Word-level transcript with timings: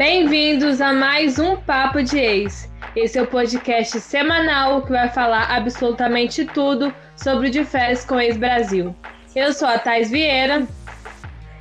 Bem-vindos 0.00 0.80
a 0.80 0.94
mais 0.94 1.38
um 1.38 1.56
Papo 1.56 2.02
de 2.02 2.18
Ex. 2.18 2.70
Esse 2.96 3.18
é 3.18 3.22
o 3.22 3.26
podcast 3.26 4.00
semanal 4.00 4.80
que 4.80 4.88
vai 4.88 5.10
falar 5.10 5.54
absolutamente 5.54 6.46
tudo 6.46 6.90
sobre 7.14 7.48
o 7.48 7.50
de 7.50 7.62
férias 7.66 8.02
com 8.02 8.18
Ex 8.18 8.38
Brasil. 8.38 8.96
Eu 9.36 9.52
sou 9.52 9.68
a 9.68 9.78
Thais 9.78 10.10
Vieira. 10.10 10.66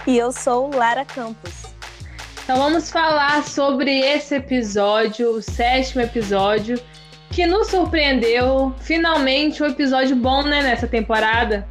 E 0.08 0.18
eu 0.18 0.32
sou 0.32 0.74
Lara 0.74 1.04
Campos. 1.04 1.66
Então 2.42 2.56
vamos 2.56 2.90
falar 2.90 3.44
sobre 3.44 4.00
esse 4.00 4.36
episódio, 4.36 5.32
o 5.32 5.42
sétimo 5.42 6.02
episódio, 6.02 6.82
que 7.32 7.46
nos 7.46 7.68
surpreendeu. 7.68 8.74
Finalmente 8.80 9.62
um 9.62 9.66
episódio 9.66 10.16
bom, 10.16 10.44
né, 10.44 10.64
nessa 10.64 10.88
temporada. 10.88 11.68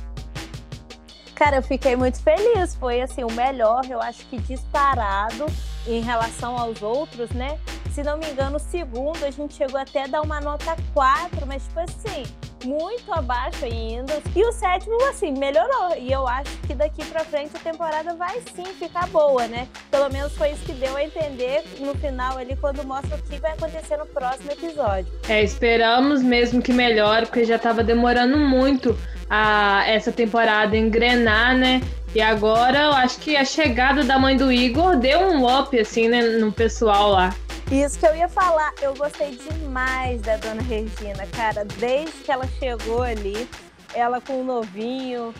Cara, 1.35 1.57
eu 1.57 1.62
fiquei 1.62 1.96
muito 1.96 2.23
feliz. 2.23 2.74
Foi 2.74 3.01
assim, 3.01 3.24
o 3.24 3.32
melhor, 3.32 3.87
eu 3.88 4.02
acho 4.02 4.27
que 4.27 4.37
disparado 4.37 5.46
em 5.87 6.00
relação 6.00 6.59
aos 6.59 6.82
outros, 6.82 7.30
né? 7.30 7.59
Se 7.92 8.02
não 8.02 8.16
me 8.18 8.30
engano, 8.30 8.56
o 8.56 8.60
segundo 8.60 9.24
a 9.24 9.30
gente 9.30 9.55
chegou 9.55 9.80
até 9.80 10.04
a 10.04 10.06
dar 10.06 10.23
uma 10.23 10.41
nota 10.41 10.77
4, 10.95 11.46
mas 11.46 11.64
tipo 11.64 11.80
assim, 11.80 12.24
muito 12.64 13.12
abaixo 13.12 13.64
ainda. 13.64 14.20
E 14.34 14.45
o 14.45 14.52
sétimo, 14.52 14.96
assim, 15.09 15.32
melhorou. 15.32 15.96
E 15.96 16.12
eu 16.12 16.27
acho 16.27 16.56
que 16.66 16.74
daqui 16.74 17.04
pra 17.04 17.24
frente 17.24 17.56
a 17.56 17.59
temporada 17.59 18.14
vai 18.14 18.41
sim 18.54 18.64
ficar 18.78 19.09
boa, 19.09 19.46
né? 19.46 19.68
Pelo 19.91 20.09
menos 20.10 20.32
foi 20.34 20.51
isso 20.52 20.64
que 20.64 20.73
deu 20.73 20.96
a 20.96 21.02
entender 21.02 21.64
no 21.80 21.95
final 21.95 22.38
ali, 22.38 22.56
quando 22.56 22.84
mostra 22.84 23.16
o 23.16 23.23
que 23.23 23.38
vai 23.38 23.52
acontecer 23.52 23.96
no 23.96 24.06
próximo 24.06 24.51
episódio. 24.52 25.13
É, 25.29 25.42
esperamos 25.42 26.23
mesmo 26.23 26.63
que 26.63 26.73
melhore, 26.73 27.26
porque 27.26 27.45
já 27.45 27.59
tava 27.59 27.82
demorando 27.82 28.37
muito 28.37 28.96
a 29.30 29.85
essa 29.87 30.10
temporada 30.10 30.76
engrenar, 30.76 31.57
né? 31.57 31.80
E 32.19 32.21
agora 32.21 32.80
eu 32.80 32.93
acho 32.95 33.21
que 33.21 33.37
a 33.37 33.45
chegada 33.45 34.02
da 34.02 34.19
mãe 34.19 34.37
do 34.37 34.51
Igor 34.51 34.97
deu 34.97 35.21
um 35.21 35.47
up, 35.47 35.79
assim, 35.79 36.09
né, 36.09 36.21
no 36.21 36.51
pessoal 36.51 37.13
lá. 37.13 37.33
Isso 37.71 37.97
que 37.97 38.05
eu 38.05 38.16
ia 38.16 38.29
falar, 38.29 38.75
eu 38.83 38.93
gostei 38.97 39.38
demais 39.49 40.21
da 40.23 40.37
dona 40.37 40.60
Regina, 40.60 41.25
cara. 41.30 41.65
Desde 41.79 42.10
que 42.25 42.33
ela 42.33 42.45
chegou 42.59 43.05
ali, 43.05 43.49
ela 43.95 44.21
com 44.21 44.41
o 44.41 44.45
novinho, 44.45 45.33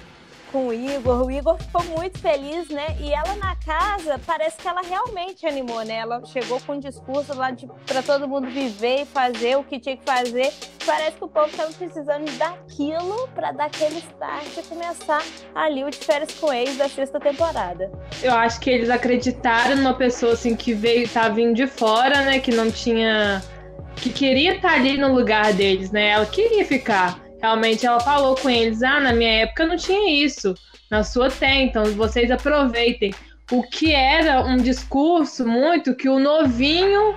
com 0.53 0.69
o 0.69 0.73
Igor. 0.73 1.27
O 1.27 1.31
Igor 1.31 1.57
ficou 1.59 1.85
muito 1.85 2.19
feliz, 2.19 2.69
né? 2.69 2.97
E 3.01 3.13
ela 3.13 3.35
na 3.37 3.55
casa, 3.57 4.21
parece 4.27 4.57
que 4.59 4.69
ela 4.69 4.83
realmente 4.83 5.47
animou, 5.47 5.83
né? 5.85 5.97
Ela 5.97 6.25
chegou 6.27 6.61
com 6.61 6.75
um 6.75 6.81
discurso 6.81 7.35
lá 7.35 7.51
de 7.51 7.67
para 7.87 8.03
todo 8.03 8.29
mundo 8.29 8.49
viver 8.49 9.03
e 9.03 9.07
fazer 9.07 9.57
o 9.57 9.65
que 9.65 9.79
tinha 9.79 9.97
que 9.97 10.05
fazer. 10.05 10.53
Parece 10.85 11.17
que 11.17 11.25
o 11.25 11.29
povo 11.29 11.49
estava 11.49 11.73
precisando 11.73 12.31
daquilo 12.39 13.29
para 13.35 13.53
dar 13.53 13.67
aquele 13.67 13.99
start 13.99 14.57
e 14.57 14.63
começar 14.63 15.23
ali 15.55 15.85
o 15.85 15.91
de 15.91 15.99
férias 15.99 16.33
com 16.39 16.53
ex 16.53 16.77
da 16.77 16.89
sexta 16.89 17.21
temporada. 17.21 17.91
Eu 18.23 18.35
acho 18.35 18.59
que 18.61 18.71
eles 18.71 18.89
acreditaram 18.89 19.77
numa 19.77 19.95
pessoa 19.95 20.33
assim 20.33 20.57
que 20.57 20.73
veio, 20.73 21.09
tá 21.09 21.29
vindo 21.29 21.55
de 21.55 21.67
fora, 21.67 22.23
né? 22.23 22.39
Que 22.39 22.51
não 22.51 22.71
tinha. 22.71 23.43
que 23.97 24.11
queria 24.11 24.57
estar 24.57 24.71
tá 24.71 24.75
ali 24.75 24.97
no 24.97 25.15
lugar 25.15 25.53
deles, 25.53 25.91
né? 25.91 26.09
Ela 26.09 26.27
queria 26.27 26.65
ficar 26.65 27.28
realmente 27.41 27.87
ela 27.87 28.01
falou 28.01 28.35
com 28.37 28.49
eles: 28.49 28.83
ah, 28.83 29.01
na 29.01 29.13
minha 29.13 29.43
época 29.43 29.67
não 29.67 29.77
tinha 29.77 30.25
isso, 30.25 30.55
na 30.91 31.03
sua 31.03 31.31
tem, 31.31 31.67
então 31.67 31.85
vocês 31.95 32.31
aproveitem. 32.31 33.13
O 33.51 33.63
que 33.63 33.95
era 33.95 34.43
um 34.43 34.59
discurso 34.59 35.47
muito 35.47 35.95
que 35.95 36.09
o 36.09 36.19
novinho 36.19 37.15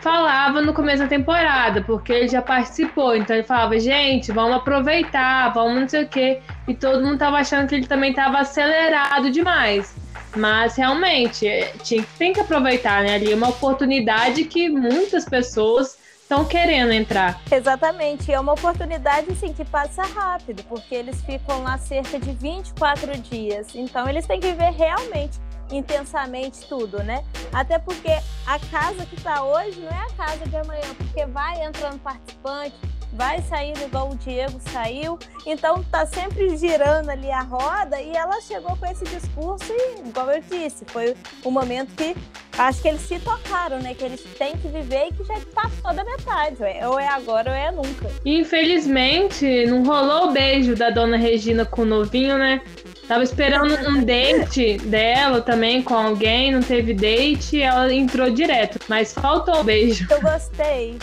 falava 0.00 0.60
no 0.60 0.72
começo 0.72 1.02
da 1.02 1.08
temporada, 1.08 1.82
porque 1.82 2.12
ele 2.12 2.28
já 2.28 2.40
participou. 2.40 3.14
Então 3.14 3.36
ele 3.36 3.44
falava, 3.44 3.78
gente, 3.78 4.32
vamos 4.32 4.56
aproveitar, 4.56 5.52
vamos 5.52 5.80
não 5.80 5.88
sei 5.88 6.04
o 6.04 6.08
quê. 6.08 6.40
E 6.66 6.74
todo 6.74 7.04
mundo 7.04 7.18
tava 7.18 7.38
achando 7.38 7.68
que 7.68 7.74
ele 7.74 7.86
também 7.86 8.12
tava 8.12 8.38
acelerado 8.38 9.30
demais. 9.30 9.94
Mas 10.36 10.76
realmente, 10.76 11.46
é, 11.46 11.72
tinha, 11.82 12.04
tem 12.18 12.32
que 12.32 12.40
aproveitar, 12.40 13.02
né? 13.02 13.14
Ali 13.14 13.32
é 13.32 13.36
uma 13.36 13.50
oportunidade 13.50 14.44
que 14.44 14.68
muitas 14.68 15.24
pessoas 15.24 15.96
estão 16.24 16.44
querendo 16.44 16.90
entrar. 16.90 17.40
Exatamente, 17.50 18.32
é 18.32 18.40
uma 18.40 18.54
oportunidade 18.54 19.30
assim 19.30 19.52
que 19.52 19.64
passa 19.64 20.02
rápido, 20.02 20.64
porque 20.64 20.94
eles 20.94 21.20
ficam 21.22 21.62
lá 21.62 21.76
cerca 21.78 22.18
de 22.18 22.32
24 22.32 23.16
dias. 23.18 23.68
Então 23.74 24.08
eles 24.08 24.26
têm 24.26 24.40
que 24.40 24.52
ver 24.52 24.72
realmente 24.72 25.38
intensamente 25.70 26.66
tudo, 26.66 27.02
né? 27.02 27.22
Até 27.52 27.78
porque 27.78 28.10
a 28.46 28.58
casa 28.58 29.04
que 29.06 29.16
está 29.16 29.42
hoje 29.42 29.80
não 29.80 29.90
é 29.90 30.00
a 30.00 30.10
casa 30.12 30.46
de 30.46 30.56
amanhã, 30.56 30.94
porque 30.96 31.26
vai 31.26 31.62
entrando 31.62 31.98
participante, 32.00 32.74
vai 33.14 33.42
saindo 33.42 33.80
igual 33.82 34.10
o 34.10 34.16
Diego 34.16 34.60
saiu. 34.72 35.18
Então 35.46 35.82
tá 35.84 36.06
sempre 36.06 36.56
girando 36.56 37.10
ali 37.10 37.30
a 37.30 37.42
roda 37.42 38.00
e 38.00 38.14
ela 38.16 38.40
chegou 38.40 38.76
com 38.76 38.86
esse 38.86 39.04
discurso 39.04 39.66
e, 39.70 40.08
igual 40.08 40.30
eu 40.30 40.42
disse, 40.42 40.84
foi 40.86 41.14
o 41.44 41.50
momento 41.50 41.94
que 41.96 42.14
acho 42.58 42.82
que 42.82 42.88
eles 42.88 43.02
se 43.02 43.18
tocaram, 43.18 43.80
né? 43.80 43.94
Que 43.94 44.04
eles 44.04 44.22
têm 44.38 44.56
que 44.56 44.68
viver 44.68 45.08
e 45.10 45.14
que 45.14 45.24
já 45.24 45.40
passou 45.54 45.94
da 45.94 46.04
metade. 46.04 46.58
Ou 46.86 46.98
é 46.98 47.08
agora 47.08 47.50
ou 47.50 47.56
é 47.56 47.70
nunca. 47.70 48.10
Infelizmente, 48.24 49.66
não 49.66 49.84
rolou 49.84 50.28
o 50.28 50.32
beijo 50.32 50.74
da 50.74 50.90
dona 50.90 51.16
Regina 51.16 51.64
com 51.64 51.82
o 51.82 51.86
novinho, 51.86 52.38
né? 52.38 52.60
Tava 53.06 53.22
esperando 53.22 53.74
um 53.88 54.04
date 54.04 54.78
dela 54.78 55.40
também 55.40 55.82
com 55.82 55.94
alguém, 55.94 56.52
não 56.52 56.62
teve 56.62 56.94
date, 56.94 57.60
ela 57.60 57.92
entrou 57.92 58.30
direto. 58.30 58.78
Mas 58.88 59.12
faltou 59.12 59.60
o 59.60 59.64
beijo. 59.64 60.06
Eu 60.10 60.20
gostei. 60.20 60.96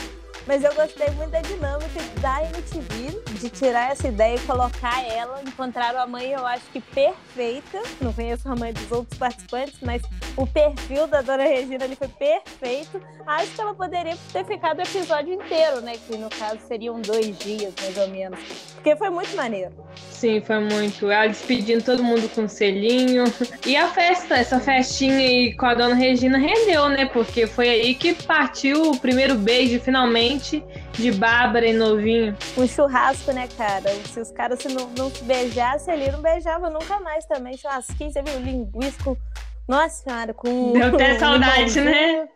Mas 0.48 0.64
eu 0.64 0.74
gostei 0.74 1.10
muito 1.12 1.30
da 1.30 1.42
dinâmica 1.42 2.02
da 2.20 2.44
MTV, 2.44 3.22
de 3.42 3.50
tirar 3.50 3.92
essa 3.92 4.08
ideia 4.08 4.36
e 4.36 4.40
colocar 4.42 5.04
ela. 5.04 5.42
Encontraram 5.46 6.00
a 6.00 6.08
mãe, 6.08 6.32
eu 6.32 6.46
acho 6.46 6.66
que 6.72 6.80
perfeita. 6.80 7.82
Não 8.00 8.14
conheço 8.14 8.48
a 8.48 8.56
mãe 8.56 8.72
dos 8.72 8.92
outros 8.92 9.18
participantes, 9.18 9.76
mas 9.82 10.02
o 10.38 10.46
perfil 10.46 11.08
da 11.08 11.22
Dona 11.22 11.44
Regina 11.44 11.84
ali 11.84 11.96
foi 11.96 12.08
perfeito. 12.08 13.02
Acho 13.26 13.52
que 13.52 13.62
ela 13.62 13.74
poderia 13.74 14.16
ter 14.32 14.46
ficado 14.46 14.80
o 14.80 14.82
episódio 14.82 15.34
inteiro, 15.34 15.82
né? 15.82 15.94
Que 16.08 16.18
no 16.18 16.30
caso 16.30 16.60
seriam 16.68 17.02
dois 17.02 17.38
dias, 17.38 17.74
mais 17.82 17.98
ou 17.98 18.08
menos. 18.10 18.40
Porque 18.76 18.96
foi 18.96 19.10
muito 19.10 19.36
maneiro. 19.36 19.72
Sim, 20.10 20.42
foi 20.42 20.60
muito. 20.60 21.10
Ela 21.10 21.28
despedindo 21.28 21.84
todo 21.84 22.04
mundo 22.04 22.30
com 22.30 22.44
um 22.44 22.48
selinho. 22.48 23.24
E 23.66 23.76
a 23.76 23.88
festa, 23.88 24.36
essa 24.36 24.60
festinha 24.60 25.18
aí 25.18 25.56
com 25.56 25.66
a 25.66 25.74
Dona 25.74 25.96
Regina 25.96 26.38
rendeu, 26.38 26.90
né? 26.90 27.06
Porque 27.06 27.48
foi 27.48 27.70
aí 27.70 27.96
que 27.96 28.14
partiu 28.14 28.92
o 28.92 29.00
primeiro 29.00 29.36
beijo, 29.36 29.80
finalmente, 29.80 30.64
de 30.94 31.12
Bárbara 31.12 31.68
e 31.68 31.74
Novinho. 31.74 32.36
Um 32.58 32.68
churrasco, 32.68 33.31
né, 33.34 33.48
cara? 33.58 33.90
Se 34.06 34.20
os 34.20 34.32
caras 34.32 34.60
se 34.60 34.68
não, 34.70 34.88
não 34.98 35.10
beijassem 35.24 35.94
ali, 35.94 36.12
não 36.12 36.22
beijava 36.22 36.70
nunca 36.70 37.00
mais 37.00 37.26
também. 37.26 37.58
Churrasquinho, 37.58 38.12
você 38.12 38.22
viu? 38.22 38.40
Linguisco 38.40 39.18
nossa 39.72 40.04
senhora, 40.04 40.34
com. 40.34 40.74
Deu 40.74 40.88
até 40.88 41.18
saudade, 41.18 41.80
né? 41.80 42.28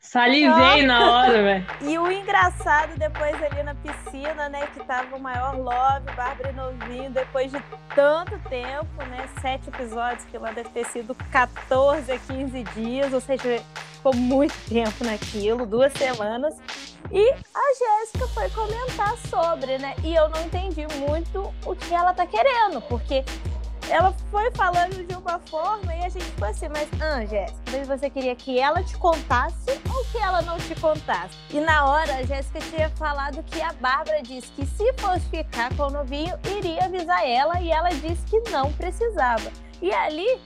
Salivei 0.00 0.86
na 0.86 1.12
hora, 1.12 1.42
velho. 1.42 1.66
E 1.82 1.98
o 1.98 2.10
engraçado 2.10 2.96
depois 2.96 3.34
ali 3.42 3.62
na 3.62 3.74
piscina, 3.74 4.48
né? 4.48 4.66
Que 4.72 4.82
tava 4.84 5.14
o 5.14 5.20
maior 5.20 5.54
love, 5.54 6.06
Bárbara 6.16 6.50
e 6.50 6.52
Novinho, 6.54 7.10
depois 7.10 7.52
de 7.52 7.62
tanto 7.94 8.38
tempo, 8.48 9.04
né? 9.10 9.28
Sete 9.42 9.68
episódios, 9.68 10.24
que 10.24 10.38
lá 10.38 10.50
deve 10.50 10.70
ter 10.70 10.86
sido 10.86 11.14
14 11.30 12.10
a 12.10 12.18
15 12.18 12.62
dias, 12.74 13.12
ou 13.12 13.20
seja, 13.20 13.62
ficou 13.96 14.14
muito 14.14 14.54
tempo 14.66 15.04
naquilo, 15.04 15.66
duas 15.66 15.92
semanas. 15.92 16.56
E 17.10 17.30
a 17.30 18.00
Jéssica 18.00 18.28
foi 18.28 18.50
comentar 18.50 19.16
sobre, 19.16 19.78
né? 19.78 19.94
E 20.04 20.14
eu 20.14 20.28
não 20.28 20.42
entendi 20.42 20.86
muito 20.98 21.52
o 21.64 21.74
que 21.74 21.94
ela 21.94 22.12
tá 22.12 22.26
querendo, 22.26 22.82
porque 22.82 23.24
ela 23.90 24.14
foi 24.30 24.50
falando 24.52 25.06
de 25.06 25.14
uma 25.14 25.38
forma 25.38 25.94
e 25.94 26.04
a 26.04 26.08
gente 26.10 26.24
ficou 26.24 26.48
assim, 26.48 26.68
mas, 26.68 26.88
ah, 27.00 27.24
Jéssica, 27.24 27.96
você 27.96 28.10
queria 28.10 28.36
que 28.36 28.58
ela 28.58 28.82
te 28.82 28.96
contasse 28.98 29.70
ou 29.88 30.04
que 30.06 30.18
ela 30.18 30.42
não 30.42 30.58
te 30.58 30.74
contasse? 30.74 31.34
E 31.50 31.60
na 31.60 31.86
hora, 31.86 32.16
a 32.16 32.22
Jéssica 32.22 32.60
tinha 32.60 32.90
falado 32.90 33.42
que 33.44 33.60
a 33.62 33.72
Bárbara 33.72 34.22
disse 34.22 34.48
que 34.52 34.66
se 34.66 34.92
fosse 34.98 35.26
ficar 35.30 35.74
com 35.74 35.84
o 35.84 35.90
novinho, 35.90 36.38
iria 36.58 36.84
avisar 36.84 37.26
ela 37.26 37.60
e 37.60 37.70
ela 37.70 37.88
disse 37.88 38.22
que 38.26 38.50
não 38.50 38.70
precisava. 38.74 39.50
E 39.80 39.90
ali, 39.92 40.38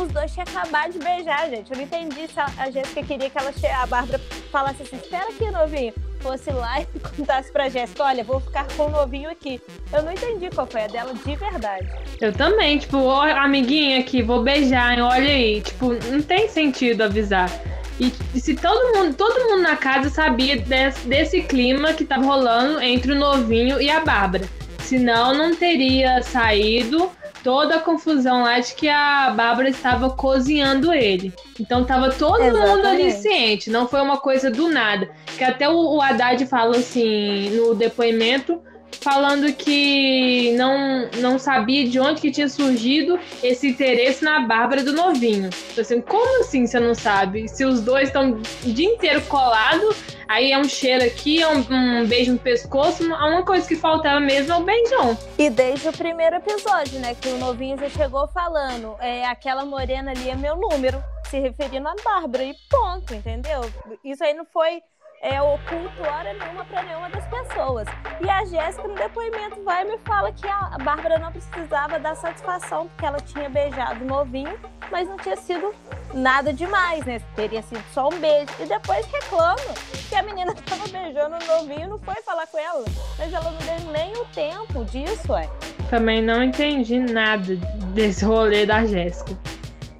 os 0.00 0.08
dois 0.10 0.32
tinham 0.32 0.46
acabado 0.48 0.92
de 0.92 0.98
beijar, 0.98 1.50
gente. 1.50 1.70
Eu 1.70 1.76
não 1.76 1.84
entendi 1.84 2.26
se 2.28 2.40
a 2.40 2.70
Jéssica 2.70 3.02
queria 3.02 3.28
que 3.28 3.38
ela, 3.38 3.52
a 3.82 3.86
Bárbara 3.86 4.18
falasse 4.50 4.82
assim, 4.82 4.96
espera 4.96 5.28
aqui, 5.28 5.50
novinho 5.50 5.92
fosse 6.20 6.50
lá 6.50 6.80
e 6.80 6.86
contasse 7.16 7.52
pra 7.52 7.68
Jéssica, 7.68 8.04
olha, 8.04 8.24
vou 8.24 8.40
ficar 8.40 8.66
com 8.76 8.84
o 8.84 8.90
novinho 8.90 9.30
aqui. 9.30 9.60
Eu 9.92 10.02
não 10.02 10.12
entendi 10.12 10.50
qual 10.50 10.66
foi 10.66 10.84
a 10.84 10.86
dela 10.86 11.14
de 11.14 11.36
verdade. 11.36 11.88
Eu 12.20 12.32
também, 12.32 12.78
tipo, 12.78 12.98
ó, 12.98 13.22
amiguinha 13.22 14.00
aqui, 14.00 14.22
vou 14.22 14.42
beijar, 14.42 14.98
olha 14.98 15.30
aí. 15.30 15.60
Tipo, 15.60 15.92
não 16.10 16.22
tem 16.22 16.48
sentido 16.48 17.02
avisar. 17.02 17.50
E, 17.98 18.12
e 18.34 18.40
se 18.40 18.54
todo 18.54 18.96
mundo, 18.96 19.14
todo 19.14 19.48
mundo 19.48 19.62
na 19.62 19.76
casa 19.76 20.10
sabia 20.10 20.56
desse, 20.56 21.06
desse 21.08 21.40
clima 21.42 21.94
que 21.94 22.04
tava 22.04 22.24
rolando 22.24 22.80
entre 22.80 23.12
o 23.12 23.14
novinho 23.14 23.80
e 23.80 23.88
a 23.88 24.00
Bárbara. 24.00 24.46
Senão 24.86 25.34
não 25.34 25.52
teria 25.52 26.22
saído 26.22 27.10
toda 27.42 27.74
a 27.74 27.80
confusão 27.80 28.44
lá 28.44 28.60
de 28.60 28.72
que 28.74 28.88
a 28.88 29.30
Bárbara 29.30 29.68
estava 29.68 30.10
cozinhando 30.10 30.92
ele. 30.92 31.32
Então 31.58 31.84
tava 31.84 32.10
todo 32.10 32.40
Exatamente. 32.40 32.76
mundo 32.76 32.86
ali 32.86 33.10
ciente, 33.10 33.68
não 33.68 33.88
foi 33.88 34.00
uma 34.00 34.18
coisa 34.18 34.48
do 34.48 34.68
nada. 34.68 35.10
Que 35.36 35.42
até 35.42 35.68
o, 35.68 35.74
o 35.74 36.00
Haddad 36.00 36.46
fala 36.46 36.76
assim 36.76 37.50
no 37.50 37.74
depoimento 37.74 38.62
falando 39.00 39.52
que 39.52 40.52
não, 40.56 41.08
não 41.18 41.38
sabia 41.38 41.88
de 41.88 41.98
onde 42.00 42.20
que 42.20 42.30
tinha 42.30 42.48
surgido 42.48 43.18
esse 43.42 43.68
interesse 43.68 44.24
na 44.24 44.40
Bárbara 44.40 44.82
do 44.82 44.92
novinho. 44.92 45.50
Então, 45.70 45.82
assim, 45.82 46.00
como 46.00 46.40
assim 46.40 46.66
você 46.66 46.80
não 46.80 46.94
sabe? 46.94 47.48
Se 47.48 47.64
os 47.64 47.80
dois 47.80 48.08
estão 48.08 48.32
o 48.32 48.72
dia 48.72 48.88
inteiro 48.88 49.22
colados, 49.22 49.96
aí 50.28 50.52
é 50.52 50.58
um 50.58 50.64
cheiro 50.64 51.04
aqui, 51.04 51.42
é 51.42 51.48
um, 51.48 51.64
um, 51.70 52.06
beijo 52.06 52.32
no 52.32 52.38
pescoço, 52.38 53.04
a 53.14 53.28
uma 53.28 53.44
coisa 53.44 53.66
que 53.66 53.76
faltava 53.76 54.20
mesmo 54.20 54.52
é 54.52 54.56
o 54.56 54.64
beijão. 54.64 55.18
E 55.38 55.50
desde 55.50 55.88
o 55.88 55.92
primeiro 55.92 56.36
episódio, 56.36 56.98
né, 57.00 57.14
que 57.14 57.28
o 57.28 57.38
novinho 57.38 57.78
já 57.78 57.88
chegou 57.88 58.26
falando, 58.28 58.96
é, 59.00 59.24
aquela 59.26 59.64
morena 59.64 60.10
ali 60.10 60.30
é 60.30 60.34
meu 60.34 60.56
número, 60.56 61.02
se 61.30 61.38
referindo 61.38 61.88
a 61.88 61.94
Bárbara, 62.04 62.44
e 62.44 62.54
ponto, 62.70 63.14
entendeu? 63.14 63.60
Isso 64.04 64.24
aí 64.24 64.34
não 64.34 64.44
foi 64.44 64.80
é, 65.20 65.40
oculto 65.40 66.02
hora 66.02 66.32
nenhuma 66.34 66.64
para 66.64 66.82
nenhuma 66.82 67.08
das 67.08 67.24
pessoas. 67.26 67.88
E 68.20 68.28
a 68.28 68.44
Jéssica, 68.44 68.86
no 68.86 68.94
depoimento, 68.94 69.62
vai 69.64 69.84
e 69.84 69.90
me 69.92 69.98
fala 69.98 70.32
que 70.32 70.46
a 70.46 70.76
Bárbara 70.82 71.18
não 71.18 71.32
precisava 71.32 71.98
dar 71.98 72.14
satisfação, 72.14 72.86
porque 72.88 73.06
ela 73.06 73.18
tinha 73.18 73.48
beijado 73.48 74.04
o 74.04 74.06
novinho, 74.06 74.58
mas 74.90 75.08
não 75.08 75.16
tinha 75.16 75.36
sido 75.36 75.74
nada 76.12 76.52
demais, 76.52 77.04
né? 77.04 77.20
Teria 77.34 77.62
sido 77.62 77.82
só 77.92 78.08
um 78.08 78.18
beijo. 78.18 78.52
E 78.60 78.66
depois 78.66 79.06
reclama 79.06 79.56
que 80.08 80.14
a 80.14 80.22
menina 80.22 80.52
estava 80.58 80.88
beijando 80.88 81.36
o 81.36 81.46
novinho 81.46 81.84
e 81.84 81.88
não 81.88 81.98
foi 81.98 82.16
falar 82.22 82.46
com 82.46 82.58
ela. 82.58 82.84
Mas 83.18 83.32
ela 83.32 83.50
não 83.50 83.58
deu 83.58 83.92
nem 83.92 84.12
o 84.12 84.24
tempo 84.26 84.84
disso, 84.84 85.34
é. 85.34 85.48
Também 85.90 86.22
não 86.22 86.42
entendi 86.42 86.98
nada 86.98 87.56
desse 87.94 88.24
rolê 88.24 88.66
da 88.66 88.84
Jéssica. 88.84 89.36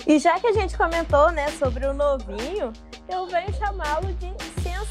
E 0.07 0.19
já 0.21 0.39
que 0.39 0.47
a 0.47 0.53
gente 0.53 0.77
comentou, 0.77 1.33
né, 1.33 1.49
sobre 1.49 1.85
o 1.85 1.93
novinho, 1.93 2.73
eu 3.09 3.27
venho 3.27 3.53
chamá-lo 3.55 4.13
de 4.15 4.27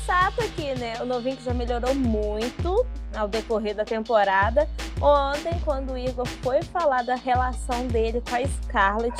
sensato 0.05 0.41
aqui, 0.41 0.75
né? 0.75 1.01
O 1.01 1.05
novinho 1.05 1.35
que 1.35 1.43
já 1.43 1.53
melhorou 1.53 1.95
muito 1.95 2.85
ao 3.15 3.27
decorrer 3.27 3.75
da 3.75 3.83
temporada. 3.83 4.69
Ontem, 5.01 5.59
quando 5.63 5.93
o 5.93 5.97
Igor 5.97 6.27
foi 6.43 6.61
falar 6.61 7.03
da 7.03 7.15
relação 7.15 7.87
dele 7.87 8.21
com 8.21 8.35
a 8.35 8.45
Scarlett, 8.45 9.17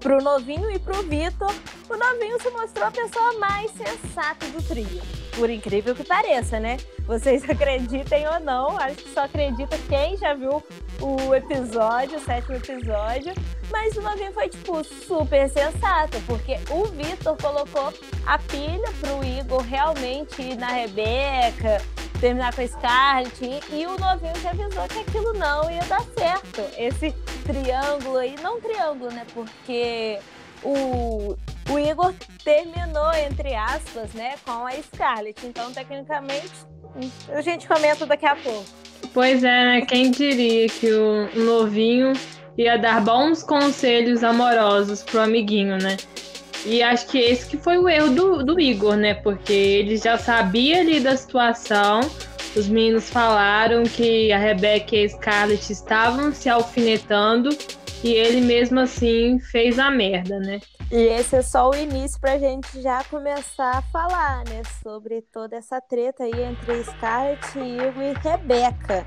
pro 0.00 0.20
novinho 0.22 0.68
e 0.70 0.78
pro 0.78 1.02
Vitor, 1.04 1.54
o 1.88 1.96
novinho 1.96 2.40
se 2.40 2.50
mostrou 2.50 2.86
a 2.86 2.90
pessoa 2.90 3.38
mais 3.38 3.70
sensata 3.70 4.46
do 4.46 4.60
trio. 4.62 5.23
Por 5.36 5.50
incrível 5.50 5.94
que 5.94 6.04
pareça, 6.04 6.60
né? 6.60 6.76
Vocês 7.06 7.42
acreditem 7.48 8.26
ou 8.28 8.40
não, 8.40 8.76
acho 8.78 8.96
que 8.96 9.12
só 9.12 9.24
acredita 9.24 9.76
quem 9.88 10.16
já 10.16 10.34
viu 10.34 10.62
o 11.00 11.34
episódio, 11.34 12.18
o 12.18 12.20
sétimo 12.20 12.56
episódio. 12.56 13.34
Mas 13.70 13.96
o 13.96 14.02
novinho 14.02 14.32
foi, 14.32 14.48
tipo, 14.48 14.84
super 14.84 15.48
sensato, 15.48 16.20
porque 16.26 16.58
o 16.70 16.84
Vitor 16.86 17.36
colocou 17.36 17.92
a 18.26 18.38
pilha 18.38 18.92
pro 19.00 19.24
Igor 19.24 19.62
realmente 19.62 20.40
ir 20.40 20.56
na 20.56 20.68
Rebeca, 20.68 21.82
terminar 22.20 22.54
com 22.54 22.62
a 22.62 22.66
Scarlett, 22.68 23.60
e 23.70 23.86
o 23.86 23.98
novinho 23.98 24.36
já 24.40 24.50
avisou 24.50 24.86
que 24.88 25.00
aquilo 25.00 25.32
não 25.34 25.70
ia 25.70 25.84
dar 25.84 26.02
certo. 26.16 26.62
Esse 26.78 27.12
triângulo 27.44 28.18
aí, 28.18 28.36
não 28.40 28.60
triângulo, 28.60 29.10
né? 29.10 29.26
Porque 29.34 30.18
o, 30.62 31.36
o 31.70 31.78
Igor 31.78 32.12
terminou, 32.44 33.12
entre 33.14 33.54
aspas, 33.54 34.12
né, 34.12 34.34
com 34.44 34.66
a 34.66 34.72
Scarlett. 34.72 35.46
Então, 35.46 35.72
tecnicamente, 35.72 36.52
a 37.28 37.40
gente 37.40 37.66
comenta 37.66 38.06
daqui 38.06 38.26
a 38.26 38.36
pouco. 38.36 38.64
Pois 39.12 39.44
é, 39.44 39.64
né? 39.64 39.80
Quem 39.82 40.10
diria 40.10 40.68
que 40.68 40.90
o 40.92 41.44
novinho 41.44 42.12
ia 42.58 42.76
dar 42.76 43.00
bons 43.00 43.42
conselhos 43.42 44.24
amorosos 44.24 45.02
pro 45.02 45.20
amiguinho, 45.20 45.78
né? 45.78 45.96
E 46.66 46.82
acho 46.82 47.06
que 47.08 47.18
esse 47.18 47.46
que 47.46 47.56
foi 47.56 47.78
o 47.78 47.88
erro 47.88 48.10
do, 48.10 48.42
do 48.42 48.60
Igor, 48.60 48.96
né? 48.96 49.14
Porque 49.14 49.52
ele 49.52 49.96
já 49.96 50.16
sabia 50.16 50.80
ali 50.80 50.98
da 50.98 51.16
situação. 51.16 52.00
Os 52.56 52.68
meninos 52.68 53.10
falaram 53.10 53.82
que 53.82 54.32
a 54.32 54.38
Rebeca 54.38 54.96
e 54.96 55.04
a 55.04 55.08
Scarlett 55.08 55.72
estavam 55.72 56.32
se 56.32 56.48
alfinetando 56.48 57.50
e 58.02 58.12
ele 58.12 58.40
mesmo 58.40 58.80
assim 58.80 59.38
fez 59.40 59.78
a 59.78 59.90
merda, 59.90 60.38
né? 60.38 60.60
E 60.90 60.96
esse 60.96 61.36
é 61.36 61.42
só 61.42 61.70
o 61.70 61.74
início 61.74 62.20
pra 62.20 62.38
gente 62.38 62.80
já 62.80 63.02
começar 63.04 63.78
a 63.78 63.82
falar, 63.82 64.44
né? 64.48 64.62
Sobre 64.82 65.22
toda 65.22 65.56
essa 65.56 65.80
treta 65.80 66.24
aí 66.24 66.42
entre 66.42 66.84
Scarlett, 66.84 67.58
Igor 67.58 68.02
e 68.02 68.12
Rebeca. 68.12 69.04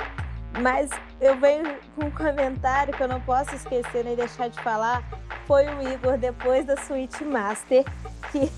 Mas 0.61 0.89
eu 1.21 1.39
venho 1.39 1.63
com 1.95 2.05
um 2.05 2.11
comentário 2.11 2.93
que 2.93 3.01
eu 3.01 3.07
não 3.07 3.21
posso 3.21 3.53
esquecer 3.55 4.03
nem 4.03 4.15
deixar 4.15 4.49
de 4.49 4.59
falar. 4.61 5.03
Foi 5.45 5.65
o 5.65 5.93
Igor, 5.93 6.17
depois 6.17 6.65
da 6.65 6.75
Switch 6.77 7.21
Master, 7.21 7.85
que 8.31 8.51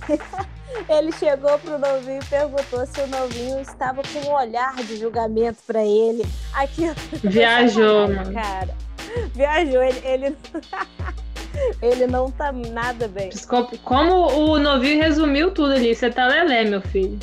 ele 0.91 1.11
chegou 1.11 1.59
pro 1.59 1.77
novinho 1.77 2.21
e 2.21 2.25
perguntou 2.25 2.85
se 2.85 3.01
o 3.01 3.07
novinho 3.07 3.59
estava 3.59 4.01
com 4.01 4.29
um 4.29 4.33
olhar 4.33 4.75
de 4.75 4.97
julgamento 4.97 5.61
para 5.67 5.83
ele. 5.83 6.25
Aquilo. 6.53 6.95
Viajou, 7.23 8.07
mano. 8.07 8.33
Cara, 8.33 8.75
viajou. 9.33 9.83
Ele, 9.83 10.01
ele... 10.05 10.37
ele 11.81 12.07
não 12.07 12.31
tá 12.31 12.51
nada 12.51 13.07
bem. 13.07 13.29
Desculpa, 13.29 13.77
como 13.83 14.27
o 14.27 14.59
novinho 14.59 15.01
resumiu 15.01 15.51
tudo 15.51 15.73
ali, 15.73 15.95
você 15.95 16.09
tá 16.09 16.27
lelé, 16.27 16.65
meu 16.65 16.81
filho. 16.81 17.17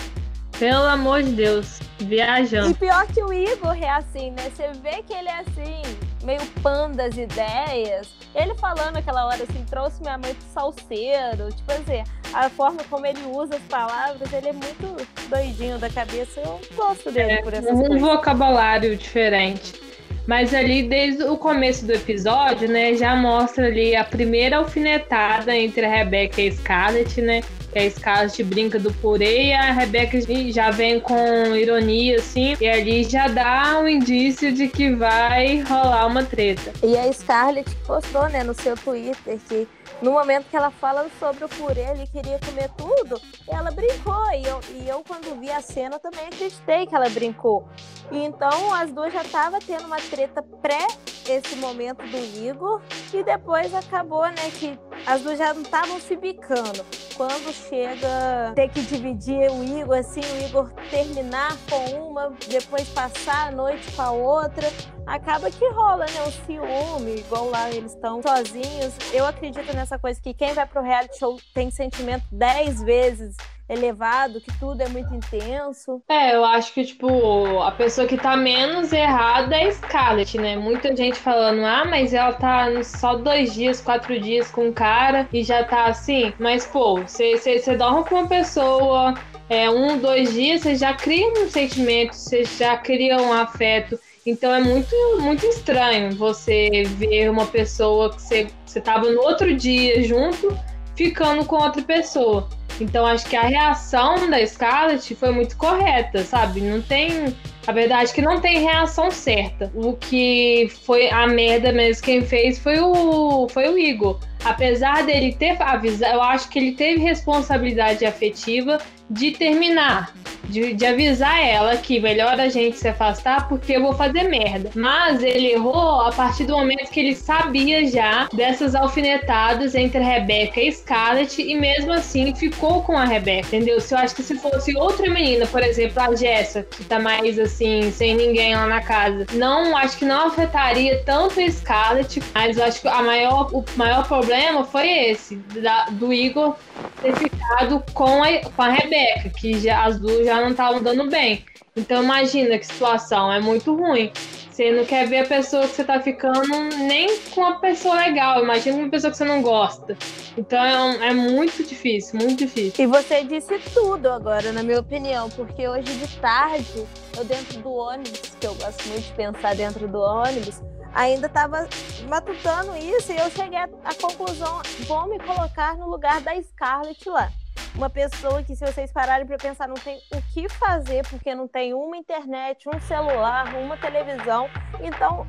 Pelo 0.58 0.84
amor 0.84 1.22
de 1.22 1.32
Deus, 1.32 1.80
viajando. 1.98 2.70
E 2.70 2.74
pior 2.74 3.06
que 3.08 3.22
o 3.22 3.30
Igor 3.30 3.76
é 3.76 3.90
assim, 3.90 4.30
né? 4.30 4.50
Você 4.54 4.72
vê 4.82 5.02
que 5.02 5.12
ele 5.12 5.28
é 5.28 5.40
assim, 5.40 5.82
meio 6.24 6.40
pan 6.62 6.90
das 6.92 7.14
ideias. 7.14 8.08
Ele 8.34 8.54
falando 8.54 8.96
aquela 8.96 9.26
hora 9.26 9.42
assim, 9.42 9.62
trouxe 9.68 10.00
minha 10.00 10.16
mãe 10.16 10.32
pro 10.32 10.46
salseiro. 10.54 11.52
Tipo 11.54 11.72
assim, 11.72 12.02
a 12.32 12.48
forma 12.48 12.82
como 12.88 13.04
ele 13.04 13.20
usa 13.26 13.56
as 13.56 13.62
palavras, 13.64 14.32
ele 14.32 14.48
é 14.48 14.52
muito 14.54 15.06
doidinho 15.28 15.78
da 15.78 15.90
cabeça. 15.90 16.40
Eu 16.40 16.58
gosto 16.74 17.12
dele 17.12 17.32
é, 17.32 17.42
por 17.42 17.52
essas 17.52 17.70
um 17.72 17.76
coisas. 17.76 17.96
Um 17.96 17.98
vocabulário 17.98 18.96
diferente. 18.96 19.85
Mas 20.26 20.52
ali, 20.52 20.82
desde 20.82 21.22
o 21.24 21.36
começo 21.36 21.86
do 21.86 21.92
episódio, 21.92 22.68
né, 22.68 22.94
já 22.94 23.14
mostra 23.14 23.66
ali 23.66 23.94
a 23.94 24.04
primeira 24.04 24.56
alfinetada 24.56 25.56
entre 25.56 25.84
a 25.84 25.88
Rebecca 25.88 26.42
e 26.42 26.48
a 26.48 26.52
Scarlett, 26.52 27.20
né? 27.20 27.42
que 27.76 27.80
a 27.80 27.90
Scarlett 27.90 28.42
brinca 28.42 28.78
do 28.78 28.92
purê 28.94 29.48
e 29.48 29.52
a 29.52 29.70
Rebecca 29.72 30.18
já 30.50 30.70
vem 30.70 30.98
com 30.98 31.54
ironia, 31.54 32.16
assim, 32.16 32.56
e 32.58 32.66
ali 32.66 33.04
já 33.04 33.28
dá 33.28 33.78
um 33.80 33.86
indício 33.86 34.50
de 34.50 34.66
que 34.68 34.94
vai 34.94 35.60
rolar 35.60 36.06
uma 36.06 36.24
treta. 36.24 36.72
E 36.82 36.96
a 36.96 37.12
Scarlett 37.12 37.70
postou, 37.86 38.28
né, 38.30 38.42
no 38.42 38.54
seu 38.54 38.76
Twitter 38.76 39.38
que 39.48 39.68
no 40.02 40.12
momento 40.12 40.48
que 40.48 40.56
ela 40.56 40.70
fala 40.70 41.08
sobre 41.18 41.44
o 41.44 41.48
purê, 41.48 41.90
ele 41.90 42.06
queria 42.06 42.38
comer 42.38 42.70
tudo, 42.76 43.20
ela 43.48 43.70
brincou. 43.70 44.30
E 44.32 44.44
eu, 44.44 44.60
e 44.74 44.88
eu 44.88 45.02
quando 45.06 45.38
vi 45.40 45.50
a 45.50 45.60
cena, 45.60 45.98
também 45.98 46.26
acreditei 46.26 46.86
que 46.86 46.94
ela 46.94 47.08
brincou. 47.08 47.68
E 48.10 48.18
então 48.18 48.74
as 48.74 48.92
duas 48.92 49.12
já 49.12 49.22
estavam 49.22 49.58
tendo 49.58 49.86
uma 49.86 49.96
treta 49.96 50.42
pré 50.42 50.86
esse 51.28 51.56
momento 51.56 52.02
do 52.06 52.44
Igor. 52.44 52.80
E 53.12 53.22
depois 53.22 53.74
acabou, 53.74 54.24
né, 54.26 54.50
que 54.58 54.78
as 55.06 55.22
duas 55.22 55.38
já 55.38 55.54
não 55.54 55.62
estavam 55.62 56.00
se 56.00 56.16
bicando. 56.16 56.84
Quando 57.16 57.52
chega 57.52 58.52
ter 58.54 58.68
que 58.68 58.82
dividir 58.82 59.50
o 59.50 59.64
Igor, 59.64 59.98
assim, 59.98 60.20
o 60.20 60.46
Igor 60.46 60.70
terminar 60.90 61.56
com 61.70 62.10
uma, 62.10 62.34
depois 62.48 62.88
passar 62.90 63.48
a 63.48 63.52
noite 63.52 63.90
com 63.92 64.02
a 64.02 64.10
outra, 64.10 64.70
acaba 65.06 65.50
que 65.50 65.66
rola, 65.70 66.04
né, 66.04 66.22
um 66.26 66.32
ciúme, 66.44 67.20
igual 67.20 67.48
lá 67.48 67.70
eles 67.70 67.92
estão 67.92 68.20
sozinhos. 68.20 68.92
Eu 69.12 69.24
acredito 69.24 69.72
nessa 69.74 69.85
coisa 69.98 70.20
que 70.20 70.34
quem 70.34 70.52
vai 70.52 70.66
pro 70.66 70.82
reality 70.82 71.18
show 71.18 71.38
tem 71.54 71.70
sentimento 71.70 72.24
dez 72.32 72.82
vezes 72.82 73.36
elevado, 73.68 74.40
que 74.40 74.52
tudo 74.58 74.80
é 74.80 74.88
muito 74.88 75.12
intenso. 75.14 76.02
É, 76.08 76.34
eu 76.34 76.44
acho 76.44 76.72
que, 76.72 76.84
tipo, 76.84 77.60
a 77.60 77.72
pessoa 77.72 78.06
que 78.06 78.16
tá 78.16 78.36
menos 78.36 78.92
errada 78.92 79.56
é 79.56 79.66
a 79.66 79.72
Scarlett, 79.72 80.38
né? 80.38 80.56
Muita 80.56 80.94
gente 80.94 81.16
falando, 81.18 81.64
ah, 81.64 81.84
mas 81.84 82.14
ela 82.14 82.32
tá 82.32 82.82
só 82.82 83.16
dois 83.16 83.54
dias, 83.54 83.80
quatro 83.80 84.18
dias 84.20 84.50
com 84.50 84.68
o 84.68 84.72
cara 84.72 85.28
e 85.32 85.42
já 85.42 85.64
tá 85.64 85.86
assim. 85.86 86.32
Mas, 86.38 86.66
pô, 86.66 87.00
você 87.02 87.76
dorme 87.76 88.04
com 88.04 88.14
uma 88.14 88.28
pessoa, 88.28 89.14
é, 89.48 89.68
um, 89.68 89.98
dois 89.98 90.32
dias, 90.32 90.62
você 90.62 90.76
já 90.76 90.94
cria 90.94 91.28
um 91.28 91.48
sentimento, 91.48 92.14
você 92.14 92.44
já 92.44 92.76
cria 92.76 93.16
um 93.20 93.32
afeto. 93.32 93.98
Então 94.26 94.52
é 94.52 94.60
muito, 94.60 94.94
muito 95.20 95.46
estranho 95.46 96.10
você 96.16 96.82
ver 96.96 97.30
uma 97.30 97.46
pessoa 97.46 98.12
que 98.12 98.20
você, 98.20 98.48
você 98.66 98.80
tava 98.80 99.08
no 99.08 99.20
outro 99.20 99.54
dia 99.54 100.02
junto, 100.02 100.58
ficando 100.96 101.44
com 101.44 101.56
outra 101.56 101.80
pessoa. 101.80 102.48
Então 102.80 103.06
acho 103.06 103.24
que 103.26 103.36
a 103.36 103.42
reação 103.42 104.28
da 104.28 104.44
Scarlett 104.44 105.14
foi 105.14 105.30
muito 105.30 105.56
correta, 105.56 106.24
sabe? 106.24 106.60
Não 106.60 106.82
tem. 106.82 107.34
A 107.66 107.72
verdade 107.72 108.10
é 108.10 108.14
que 108.14 108.20
não 108.20 108.40
tem 108.40 108.60
reação 108.60 109.10
certa. 109.12 109.70
O 109.74 109.94
que 109.94 110.68
foi 110.84 111.08
a 111.08 111.26
merda 111.26 111.72
mesmo 111.72 112.02
quem 112.02 112.22
fez 112.22 112.58
foi 112.58 112.80
o, 112.80 113.48
foi 113.48 113.68
o 113.68 113.78
Igor. 113.78 114.18
Apesar 114.44 115.04
dele 115.04 115.34
ter 115.34 115.60
avisado, 115.60 116.14
eu 116.14 116.22
acho 116.22 116.48
que 116.48 116.58
ele 116.58 116.72
teve 116.72 117.00
responsabilidade 117.00 118.04
afetiva 118.04 118.78
de 119.08 119.32
terminar 119.32 120.12
de, 120.48 120.74
de 120.74 120.86
avisar 120.86 121.44
ela 121.44 121.76
que 121.76 122.00
melhor 122.00 122.38
a 122.40 122.48
gente 122.48 122.76
se 122.78 122.88
afastar 122.88 123.48
porque 123.48 123.72
eu 123.72 123.82
vou 123.82 123.92
fazer 123.94 124.24
merda. 124.24 124.70
Mas 124.74 125.22
ele 125.22 125.52
errou 125.52 126.02
a 126.02 126.12
partir 126.12 126.44
do 126.44 126.56
momento 126.56 126.90
que 126.90 127.00
ele 127.00 127.14
sabia 127.14 127.86
já 127.86 128.28
dessas 128.32 128.74
alfinetadas 128.74 129.74
entre 129.74 130.00
Rebeca 130.00 130.60
e 130.60 130.72
Scarlett 130.72 131.40
e 131.40 131.54
mesmo 131.54 131.92
assim 131.92 132.34
ficou 132.34 132.82
com 132.82 132.96
a 132.96 133.04
Rebeca, 133.04 133.48
entendeu? 133.48 133.80
Se 133.80 133.94
eu 133.94 133.98
acho 133.98 134.14
que 134.14 134.22
se 134.22 134.36
fosse 134.36 134.76
outra 134.76 135.10
menina, 135.10 135.46
por 135.46 135.62
exemplo, 135.62 136.02
a 136.02 136.14
Jessa, 136.14 136.62
que 136.62 136.84
tá 136.84 136.98
mais 136.98 137.38
assim, 137.38 137.90
sem 137.90 138.14
ninguém 138.14 138.54
lá 138.54 138.66
na 138.66 138.80
casa. 138.80 139.26
Não, 139.32 139.76
acho 139.76 139.98
que 139.98 140.04
não 140.04 140.28
afetaria 140.28 141.02
tanto 141.04 141.40
a 141.40 141.50
Scarlett, 141.50 142.22
mas 142.34 142.56
eu 142.56 142.64
acho 142.64 142.80
que 142.80 142.88
a 142.88 143.02
maior, 143.02 143.50
o 143.52 143.64
maior 143.76 144.06
problema 144.06 144.35
foi 144.64 144.88
esse, 144.88 145.36
da, 145.36 145.86
do 145.86 146.12
Igor 146.12 146.56
ter 147.00 147.14
ficado 147.16 147.82
com 147.92 148.22
a, 148.22 148.40
com 148.50 148.62
a 148.62 148.68
Rebeca, 148.68 149.30
que 149.30 149.58
já, 149.58 149.84
as 149.84 149.98
duas 149.98 150.24
já 150.26 150.40
não 150.40 150.50
estavam 150.50 150.82
dando 150.82 151.08
bem. 151.08 151.44
Então 151.76 152.02
imagina 152.02 152.58
que 152.58 152.66
situação, 152.66 153.30
é 153.30 153.40
muito 153.40 153.74
ruim. 153.74 154.10
Você 154.50 154.72
não 154.72 154.86
quer 154.86 155.06
ver 155.06 155.18
a 155.18 155.26
pessoa 155.26 155.68
que 155.68 155.74
você 155.74 155.84
tá 155.84 156.00
ficando 156.00 156.48
nem 156.78 157.20
com 157.34 157.42
uma 157.42 157.60
pessoa 157.60 157.94
legal. 157.96 158.42
Imagina 158.42 158.78
uma 158.78 158.88
pessoa 158.88 159.10
que 159.10 159.18
você 159.18 159.24
não 159.24 159.42
gosta. 159.42 159.94
Então 160.38 160.58
é, 160.64 161.08
é, 161.08 161.12
muito 161.12 161.62
difícil, 161.62 162.18
muito 162.18 162.38
difícil. 162.38 162.82
E 162.82 162.86
você 162.86 163.22
disse 163.22 163.58
tudo 163.74 164.10
agora, 164.10 164.52
na 164.52 164.62
minha 164.62 164.80
opinião, 164.80 165.28
porque 165.28 165.68
hoje 165.68 165.92
de 165.92 166.16
tarde, 166.16 166.86
eu 167.18 167.24
dentro 167.24 167.60
do 167.60 167.70
ônibus, 167.70 168.34
que 168.40 168.46
eu 168.46 168.54
gosto 168.54 168.88
muito 168.88 169.02
de 169.02 169.12
pensar 169.12 169.54
dentro 169.54 169.86
do 169.86 169.98
ônibus, 169.98 170.62
ainda 170.96 171.26
estava 171.26 171.68
matutando 172.08 172.76
isso 172.76 173.12
e 173.12 173.16
eu 173.16 173.30
cheguei 173.30 173.58
à 173.58 173.94
conclusão: 174.00 174.60
vou 174.86 175.06
me 175.06 175.18
colocar 175.20 175.76
no 175.76 175.88
lugar 175.88 176.20
da 176.22 176.40
Scarlett 176.42 177.08
lá 177.08 177.30
uma 177.74 177.90
pessoa 177.90 178.42
que, 178.42 178.56
se 178.56 178.64
vocês 178.64 178.90
pararem 178.90 179.26
para 179.26 179.36
pensar, 179.36 179.68
não 179.68 179.74
tem 179.74 180.00
o 180.12 180.22
que 180.32 180.48
fazer 180.48 181.06
porque 181.08 181.34
não 181.34 181.46
tem 181.46 181.74
uma 181.74 181.96
internet, 181.96 182.66
um 182.68 182.80
celular, 182.80 183.54
uma 183.54 183.76
televisão. 183.76 184.48
Então, 184.80 185.26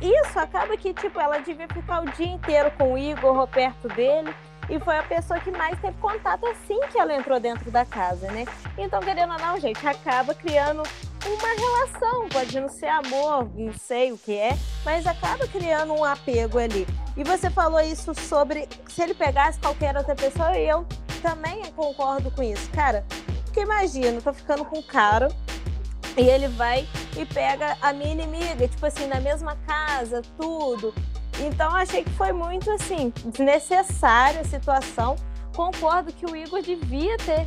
isso 0.00 0.38
acaba 0.38 0.76
que, 0.76 0.94
tipo, 0.94 1.20
ela 1.20 1.38
devia 1.38 1.66
ficar 1.66 2.02
o 2.02 2.10
dia 2.12 2.28
inteiro 2.28 2.70
com 2.78 2.92
o 2.92 2.98
Igor 2.98 3.46
perto 3.48 3.88
dele. 3.88 4.32
E 4.70 4.78
foi 4.78 4.96
a 4.96 5.02
pessoa 5.02 5.40
que 5.40 5.50
mais 5.50 5.80
teve 5.80 5.98
contato 5.98 6.46
assim 6.46 6.78
que 6.92 6.98
ela 6.98 7.14
entrou 7.16 7.40
dentro 7.40 7.70
da 7.70 7.84
casa, 7.84 8.30
né? 8.30 8.44
Então, 8.76 9.00
querendo 9.00 9.32
ou 9.32 9.38
não, 9.38 9.58
gente, 9.58 9.84
acaba 9.84 10.34
criando 10.34 10.82
uma 11.28 11.48
relação. 11.48 12.28
Pode 12.28 12.60
não 12.60 12.68
ser 12.68 12.88
amor, 12.88 13.50
não 13.54 13.72
sei 13.72 14.12
o 14.12 14.18
que 14.18 14.36
é, 14.36 14.56
mas 14.84 15.06
acaba 15.06 15.46
criando 15.46 15.92
um 15.92 16.04
apego 16.04 16.58
ali. 16.58 16.86
E 17.16 17.24
você 17.24 17.50
falou 17.50 17.80
isso 17.80 18.14
sobre 18.14 18.68
se 18.88 19.02
ele 19.02 19.14
pegasse 19.14 19.58
qualquer 19.58 19.96
outra 19.96 20.14
pessoa, 20.14 20.56
eu 20.56 20.86
também 21.20 21.64
concordo 21.72 22.30
com 22.30 22.42
isso. 22.42 22.70
Cara, 22.70 23.04
porque 23.44 23.60
imagina, 23.60 24.20
tô 24.20 24.32
ficando 24.32 24.64
com 24.64 24.78
um 24.78 24.82
cara 24.82 25.28
e 26.16 26.22
ele 26.22 26.48
vai 26.48 26.86
e 27.16 27.24
pega 27.24 27.76
a 27.80 27.92
minha 27.92 28.12
inimiga, 28.12 28.68
tipo 28.68 28.84
assim, 28.84 29.06
na 29.06 29.20
mesma 29.20 29.56
casa, 29.66 30.22
tudo. 30.36 30.94
Então 31.40 31.74
achei 31.74 32.02
que 32.02 32.10
foi 32.10 32.32
muito 32.32 32.70
assim, 32.70 33.12
desnecessária 33.26 34.40
a 34.40 34.44
situação. 34.44 35.16
Concordo 35.54 36.12
que 36.12 36.26
o 36.26 36.36
Igor 36.36 36.62
devia 36.62 37.16
ter 37.18 37.46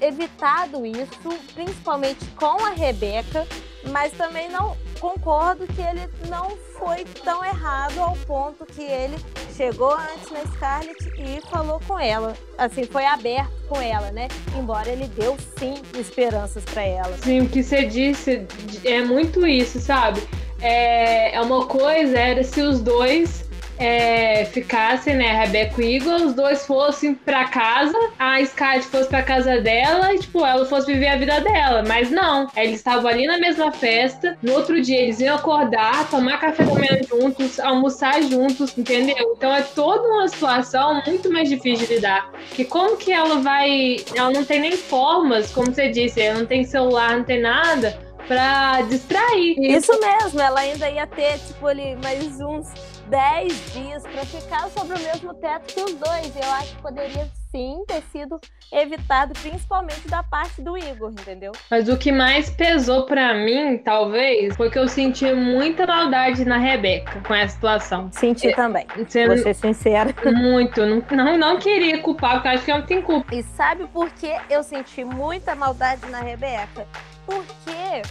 evitado 0.00 0.84
isso, 0.86 1.08
principalmente 1.54 2.24
com 2.36 2.64
a 2.64 2.70
Rebeca, 2.70 3.46
mas 3.90 4.12
também 4.12 4.48
não 4.50 4.76
concordo 4.98 5.66
que 5.66 5.80
ele 5.80 6.08
não 6.28 6.50
foi 6.78 7.04
tão 7.24 7.44
errado 7.44 7.98
ao 7.98 8.16
ponto 8.26 8.66
que 8.66 8.82
ele 8.82 9.16
chegou 9.56 9.92
antes 9.92 10.30
na 10.30 10.40
Scarlett 10.52 11.12
e 11.18 11.40
falou 11.50 11.80
com 11.86 11.98
ela. 11.98 12.34
Assim, 12.56 12.84
foi 12.84 13.04
aberto 13.04 13.52
com 13.68 13.80
ela, 13.80 14.10
né? 14.10 14.28
Embora 14.58 14.88
ele 14.88 15.06
deu 15.08 15.36
sim 15.58 15.74
esperanças 15.98 16.64
para 16.64 16.82
ela. 16.82 17.16
Sim, 17.18 17.40
o 17.40 17.48
que 17.48 17.62
você 17.62 17.84
disse 17.84 18.46
é 18.84 19.02
muito 19.02 19.46
isso, 19.46 19.80
sabe? 19.80 20.22
É, 20.60 21.34
é 21.34 21.40
uma 21.40 21.66
coisa 21.66 22.18
era 22.18 22.44
se 22.44 22.60
os 22.60 22.80
dois 22.80 23.49
é, 23.80 24.44
ficassem, 24.44 25.16
né, 25.16 25.32
Rebeca 25.32 25.82
e 25.82 25.96
Igor, 25.96 26.16
os 26.16 26.34
dois 26.34 26.66
fossem 26.66 27.14
pra 27.14 27.46
casa, 27.46 27.96
a 28.18 28.44
Scarlett 28.44 28.86
fosse 28.86 29.08
pra 29.08 29.22
casa 29.22 29.58
dela 29.58 30.12
e, 30.12 30.18
tipo, 30.18 30.44
ela 30.44 30.66
fosse 30.66 30.92
viver 30.92 31.08
a 31.08 31.16
vida 31.16 31.40
dela. 31.40 31.82
Mas 31.88 32.10
não, 32.10 32.46
eles 32.54 32.76
estavam 32.76 33.08
ali 33.08 33.26
na 33.26 33.38
mesma 33.38 33.72
festa, 33.72 34.36
no 34.42 34.52
outro 34.52 34.80
dia 34.82 35.00
eles 35.00 35.18
iam 35.20 35.34
acordar, 35.34 36.10
tomar 36.10 36.38
café 36.38 36.62
da 36.62 36.74
manhã 36.74 37.00
juntos, 37.08 37.58
almoçar 37.58 38.22
juntos, 38.22 38.76
entendeu? 38.76 39.34
Então 39.34 39.54
é 39.54 39.62
toda 39.62 40.06
uma 40.06 40.28
situação 40.28 41.02
muito 41.06 41.32
mais 41.32 41.48
difícil 41.48 41.86
de 41.86 41.94
lidar. 41.94 42.30
Que 42.50 42.66
como 42.66 42.98
que 42.98 43.10
ela 43.10 43.40
vai. 43.40 43.96
Ela 44.14 44.30
não 44.30 44.44
tem 44.44 44.60
nem 44.60 44.76
formas, 44.76 45.50
como 45.52 45.72
você 45.72 45.88
disse, 45.88 46.20
ela 46.20 46.40
não 46.40 46.46
tem 46.46 46.64
celular, 46.64 47.16
não 47.16 47.24
tem 47.24 47.40
nada 47.40 47.98
pra 48.28 48.82
distrair. 48.82 49.56
Isso 49.58 49.92
mesmo, 49.98 50.38
ela 50.38 50.60
ainda 50.60 50.88
ia 50.90 51.06
ter, 51.06 51.38
tipo, 51.38 51.66
ali 51.66 51.96
mais 51.96 52.40
uns 52.40 52.68
10 53.10 53.72
dias 53.72 54.02
para 54.04 54.24
ficar 54.24 54.68
sobre 54.70 54.96
o 54.96 55.00
mesmo 55.00 55.34
teto 55.34 55.74
que 55.74 55.80
os 55.80 55.94
dois. 55.94 56.36
Eu 56.36 56.50
acho 56.52 56.76
que 56.76 56.82
poderia 56.82 57.28
sim 57.50 57.82
ter 57.88 58.02
sido 58.12 58.40
evitado, 58.72 59.32
principalmente 59.34 60.06
da 60.08 60.22
parte 60.22 60.62
do 60.62 60.78
Igor, 60.78 61.10
entendeu? 61.10 61.50
Mas 61.68 61.88
o 61.88 61.96
que 61.96 62.12
mais 62.12 62.48
pesou 62.50 63.06
para 63.06 63.34
mim, 63.34 63.78
talvez, 63.78 64.56
foi 64.56 64.70
que 64.70 64.78
eu 64.78 64.86
senti 64.86 65.32
muita 65.32 65.84
maldade 65.88 66.44
na 66.44 66.56
Rebeca 66.56 67.20
com 67.26 67.34
essa 67.34 67.54
situação. 67.54 68.08
Senti 68.12 68.48
é, 68.48 68.54
também. 68.54 68.86
Sendo... 69.08 69.34
Vou 69.34 69.38
ser 69.38 69.54
sincera. 69.54 70.14
Muito. 70.32 70.86
Não, 70.86 71.02
não, 71.10 71.36
não 71.36 71.58
queria 71.58 72.00
culpar, 72.00 72.34
porque 72.34 72.48
acho 72.48 72.64
que 72.64 72.72
não 72.72 72.82
tem 72.82 73.02
culpa. 73.02 73.34
E 73.34 73.42
sabe 73.42 73.88
por 73.88 74.08
que 74.10 74.32
eu 74.48 74.62
senti 74.62 75.04
muita 75.04 75.56
maldade 75.56 76.06
na 76.06 76.20
Rebeca? 76.20 76.86
Porque 77.30 78.02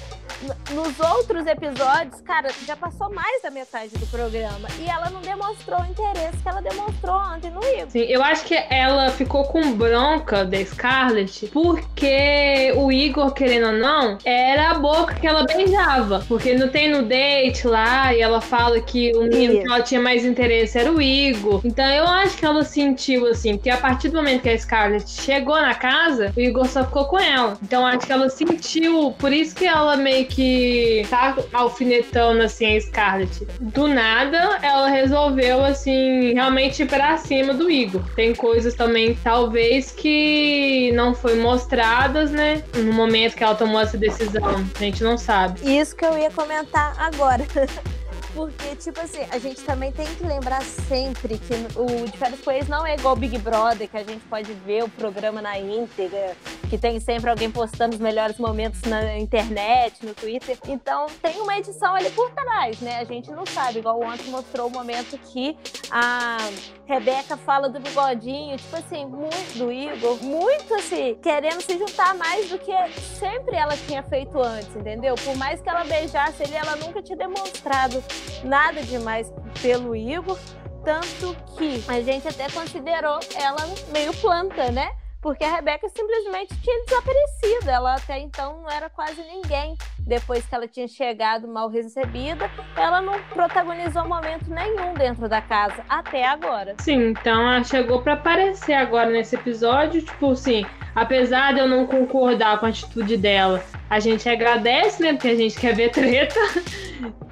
nos 0.73 0.97
outros 0.99 1.45
episódios, 1.45 2.21
cara, 2.21 2.49
já 2.65 2.75
passou 2.75 3.13
mais 3.13 3.41
da 3.41 3.51
metade 3.51 3.89
do 3.97 4.07
programa. 4.07 4.69
E 4.79 4.89
ela 4.89 5.09
não 5.09 5.19
demonstrou 5.19 5.81
o 5.81 5.85
interesse 5.85 6.38
que 6.38 6.47
ela 6.47 6.61
demonstrou 6.61 7.15
ontem 7.15 7.51
no 7.51 7.61
Igor. 7.63 7.89
Sim, 7.89 7.99
eu 8.01 8.23
acho 8.23 8.45
que 8.45 8.55
ela 8.69 9.09
ficou 9.09 9.43
com 9.45 9.73
bronca 9.73 10.45
da 10.45 10.63
Scarlett 10.63 11.47
porque 11.47 12.73
o 12.77 12.91
Igor, 12.91 13.33
querendo 13.33 13.67
ou 13.67 13.73
não, 13.73 14.17
era 14.23 14.71
a 14.71 14.73
boca 14.75 15.15
que 15.15 15.27
ela 15.27 15.43
beijava. 15.43 16.23
Porque 16.27 16.55
não 16.55 16.69
tem 16.69 16.89
no 16.89 17.03
date 17.03 17.67
lá 17.67 18.13
e 18.13 18.21
ela 18.21 18.39
fala 18.39 18.79
que 18.79 19.11
o 19.15 19.23
menino 19.23 19.61
que 19.61 19.67
ela 19.67 19.81
tinha 19.81 19.99
mais 19.99 20.23
interesse 20.23 20.77
era 20.77 20.91
o 20.91 21.01
Igor. 21.01 21.59
Então 21.65 21.85
eu 21.85 22.07
acho 22.07 22.38
que 22.38 22.45
ela 22.45 22.63
sentiu 22.63 23.27
assim, 23.27 23.57
que 23.57 23.69
a 23.69 23.77
partir 23.77 24.09
do 24.09 24.17
momento 24.17 24.43
que 24.43 24.49
a 24.49 24.57
Scarlett 24.57 25.09
chegou 25.09 25.59
na 25.59 25.73
casa, 25.73 26.31
o 26.35 26.39
Igor 26.39 26.65
só 26.67 26.85
ficou 26.85 27.05
com 27.05 27.19
ela. 27.19 27.57
Então 27.61 27.85
acho 27.85 28.05
que 28.05 28.13
ela 28.13 28.29
sentiu, 28.29 29.08
por 29.17 29.31
isso 29.33 29.55
que 29.55 29.65
ela 29.65 29.95
meio 29.97 30.25
que 30.25 31.05
tá 31.09 31.37
alfinetando 31.53 32.43
assim 32.43 32.75
a 32.75 32.81
Scarlett. 32.81 33.45
Do 33.59 33.87
nada, 33.87 34.59
ela 34.61 34.87
resolveu 34.87 35.63
assim 35.63 36.33
realmente 36.33 36.83
ir 36.83 36.87
pra 36.87 37.17
cima 37.17 37.53
do 37.53 37.69
Igor. 37.69 38.03
Tem 38.15 38.33
coisas 38.33 38.73
também, 38.75 39.15
talvez, 39.23 39.91
que 39.91 40.91
não 40.93 41.13
foi 41.13 41.35
mostradas, 41.35 42.31
né? 42.31 42.63
No 42.75 42.93
momento 42.93 43.35
que 43.35 43.43
ela 43.43 43.55
tomou 43.55 43.79
essa 43.79 43.97
decisão. 43.97 44.65
A 44.75 44.79
gente 44.79 45.03
não 45.03 45.17
sabe. 45.17 45.59
Isso 45.79 45.95
que 45.95 46.05
eu 46.05 46.17
ia 46.17 46.31
comentar 46.31 46.95
agora. 46.99 47.45
Porque, 48.39 48.74
tipo 48.77 49.01
assim, 49.01 49.19
a 49.31 49.38
gente 49.38 49.62
também 49.63 49.91
tem 49.91 50.05
que 50.15 50.24
lembrar 50.24 50.63
sempre 50.63 51.38
que 51.38 51.53
o 51.77 52.05
De 52.10 52.17
Férias 52.17 52.39
com 52.39 52.50
Ex 52.50 52.69
não 52.69 52.88
é 52.88 52.96
igual 52.96 53.13
Big 53.13 53.38
Brother, 53.38 53.89
que 53.89 53.98
a 53.98 54.03
gente 54.03 54.24
pode 54.29 54.53
ver 54.53 54.81
o 54.81 54.88
programa 54.88 55.41
na 55.41 55.60
íntegra, 55.60 56.38
que 56.69 56.77
tem 56.77 57.01
sempre 57.01 57.29
alguém 57.29 57.51
postando 57.51 57.96
os 57.96 58.00
melhores 58.01 58.38
momentos 58.38 58.81
na 58.84 59.17
internet, 59.17 60.05
no 60.05 60.13
Twitter. 60.13 60.58
Então, 60.69 61.08
tem 61.22 61.41
uma 61.41 61.58
edição 61.58 61.93
ali 61.93 62.10
por 62.12 62.31
trás, 62.31 62.79
né? 62.79 63.00
A 63.00 63.03
gente 63.03 63.29
não 63.29 63.46
sabe, 63.46 63.79
igual 63.79 64.01
ontem 64.01 64.29
mostrou 64.29 64.67
o 64.67 64.72
momento 64.72 65.17
que 65.17 65.58
a 65.91 66.38
Rebeca 66.86 67.36
fala 67.36 67.67
do 67.67 67.77
bigodinho, 67.77 68.55
tipo 68.55 68.77
assim, 68.77 69.05
muito 69.05 69.58
do 69.58 69.69
Igor, 69.69 70.17
muito 70.24 70.74
assim, 70.75 71.17
querendo 71.22 71.62
se 71.62 71.77
juntar 71.77 72.15
mais 72.15 72.48
do 72.48 72.58
que 72.58 72.72
sempre 73.19 73.58
ela 73.58 73.75
tinha 73.75 74.01
feito 74.01 74.39
antes, 74.41 74.74
entendeu? 74.77 75.15
Por 75.15 75.36
mais 75.36 75.60
que 75.60 75.67
ela 75.67 75.84
beijasse 75.84 76.41
ele, 76.41 76.55
ela 76.55 76.77
nunca 76.77 77.01
tinha 77.01 77.17
demonstrado 77.17 78.01
nada 78.43 78.81
demais 78.83 79.31
pelo 79.62 79.95
Igor, 79.95 80.38
tanto 80.83 81.36
que 81.57 81.83
a 81.88 82.01
gente 82.01 82.27
até 82.27 82.50
considerou 82.50 83.19
ela 83.36 83.62
meio 83.91 84.13
planta, 84.13 84.71
né? 84.71 84.91
Porque 85.21 85.43
a 85.43 85.55
Rebeca 85.55 85.88
simplesmente 85.89 86.55
tinha 86.62 86.86
desaparecido. 86.86 87.69
Ela 87.69 87.95
até 87.95 88.19
então 88.19 88.62
não 88.62 88.69
era 88.69 88.89
quase 88.89 89.21
ninguém. 89.21 89.77
Depois 90.00 90.45
que 90.45 90.55
ela 90.55 90.67
tinha 90.67 90.88
chegado 90.88 91.48
mal 91.48 91.69
recebida, 91.69 92.50
ela 92.75 93.01
não 93.01 93.21
protagonizou 93.24 94.07
momento 94.07 94.50
nenhum 94.50 94.93
dentro 94.93 95.27
da 95.27 95.41
casa, 95.41 95.83
até 95.89 96.25
agora. 96.25 96.75
Sim, 96.79 97.09
então 97.09 97.41
ela 97.41 97.63
chegou 97.63 98.01
para 98.01 98.13
aparecer 98.13 98.74
agora 98.74 99.09
nesse 99.09 99.36
episódio. 99.36 100.01
Tipo 100.01 100.31
assim, 100.31 100.65
apesar 100.95 101.53
de 101.53 101.59
eu 101.59 101.67
não 101.67 101.86
concordar 101.86 102.57
com 102.59 102.65
a 102.65 102.69
atitude 102.69 103.17
dela, 103.17 103.62
a 103.89 104.00
gente 104.00 104.29
agradece, 104.29 105.01
né? 105.01 105.13
Porque 105.13 105.29
a 105.29 105.36
gente 105.36 105.60
quer 105.60 105.75
ver 105.75 105.89
treta. 105.91 106.39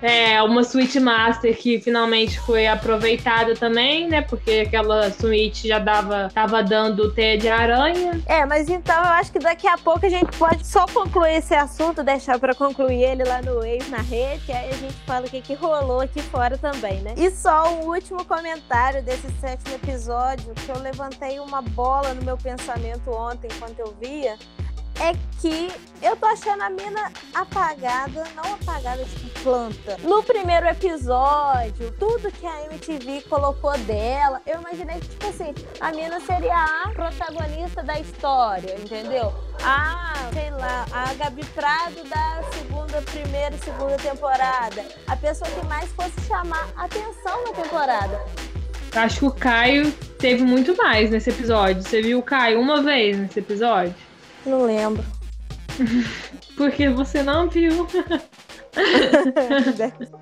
É, 0.02 0.42
uma 0.44 0.64
Switch 0.64 0.96
Master 0.96 1.58
que 1.58 1.80
finalmente 1.80 2.40
foi 2.40 2.68
aproveitada 2.68 3.56
também, 3.56 4.08
né? 4.08 4.22
Porque 4.22 4.64
aquela 4.68 5.10
Switch 5.10 5.66
já 5.66 5.80
dava, 5.80 6.30
tava 6.34 6.62
dando 6.62 7.12
teia 7.14 7.38
de 7.38 7.48
aranha. 7.48 8.22
É, 8.28 8.46
mas 8.46 8.70
então 8.70 8.96
eu 8.96 9.10
acho 9.10 9.32
que 9.32 9.40
daqui 9.40 9.68
a 9.68 9.78
pouco 9.78 10.06
a 10.06 10.10
gente 10.10 10.38
pode 10.38 10.66
só 10.66 10.86
concluir 10.86 11.38
esse 11.38 11.56
assunto, 11.56 12.04
deixar 12.04 12.38
para 12.40 12.54
concluir 12.54 13.04
ele 13.04 13.24
lá 13.24 13.42
no 13.42 13.64
ex 13.66 13.90
na 13.90 13.98
rede, 13.98 14.52
aí 14.52 14.70
a 14.70 14.76
gente 14.76 14.94
fala 15.06 15.26
o 15.26 15.30
que, 15.30 15.42
que 15.42 15.56
rolou 15.56 16.02
aqui 16.02 16.22
fora 16.22 16.58
também, 16.58 17.02
né? 17.02 17.16
E 17.18 17.32
só 17.32 17.74
um 17.74 17.88
último 17.88 18.24
comentário 18.24 19.02
desse 19.02 19.28
sétimo 19.42 19.76
episódio, 19.76 20.54
que 20.64 20.70
eu 20.70 20.80
levantei 20.80 21.40
uma 21.40 21.62
bola 21.62 22.14
no 22.14 22.24
meu 22.24 22.38
pensamento 22.38 23.10
ontem 23.10 23.50
enquanto 23.52 23.80
eu 23.80 23.96
via 24.00 24.36
é 25.00 25.13
que 25.39 25.72
eu 26.01 26.16
tô 26.16 26.25
achando 26.25 26.62
a 26.62 26.70
mina 26.70 27.12
apagada, 27.34 28.24
não 28.36 28.54
apagada 28.56 29.04
tipo 29.04 29.27
planta. 29.42 29.98
No 30.04 30.24
primeiro 30.24 30.68
episódio, 30.68 31.92
tudo 32.00 32.32
que 32.32 32.46
a 32.46 32.66
MTV 32.66 33.22
colocou 33.30 33.77
dela, 33.80 34.42
eu 34.46 34.60
imaginei 34.60 35.00
que, 35.00 35.08
tipo 35.08 35.27
assim, 35.27 35.54
a 35.80 35.92
mina 35.92 36.20
seria 36.20 36.56
a 36.56 36.89
protagonista 36.89 37.84
da 37.84 38.00
história, 38.00 38.75
entendeu? 38.80 39.34
Ah, 39.63 40.13
sei 40.34 40.50
lá, 40.51 40.86
a 40.92 41.13
Gabi 41.13 41.46
Prado 41.46 42.04
da 42.10 42.44
segunda, 42.51 43.01
primeira 43.04 43.56
e 43.56 43.60
segunda 43.60 43.96
temporada. 43.98 44.86
A 45.08 45.16
pessoa 45.16 45.50
que 45.50 45.66
mais 45.66 45.89
fosse 45.92 46.20
chamar 46.27 46.68
atenção 46.75 47.44
na 47.46 47.54
temporada. 47.63 48.22
Acho 48.96 49.20
que 49.20 49.25
o 49.25 49.32
Caio 49.32 49.92
teve 50.20 50.44
muito 50.44 50.75
mais 50.75 51.10
nesse 51.10 51.30
episódio. 51.30 51.84
Você 51.84 52.01
viu 52.01 52.20
o 52.20 52.24
Caio 52.24 52.60
uma 52.60 52.82
vez 52.82 53.18
nesse 53.18 53.39
episódio? 53.39 53.94
Não 54.48 54.66
lembro. 54.66 55.04
Porque 56.56 56.89
você 56.89 57.22
não 57.22 57.50
viu. 57.50 57.86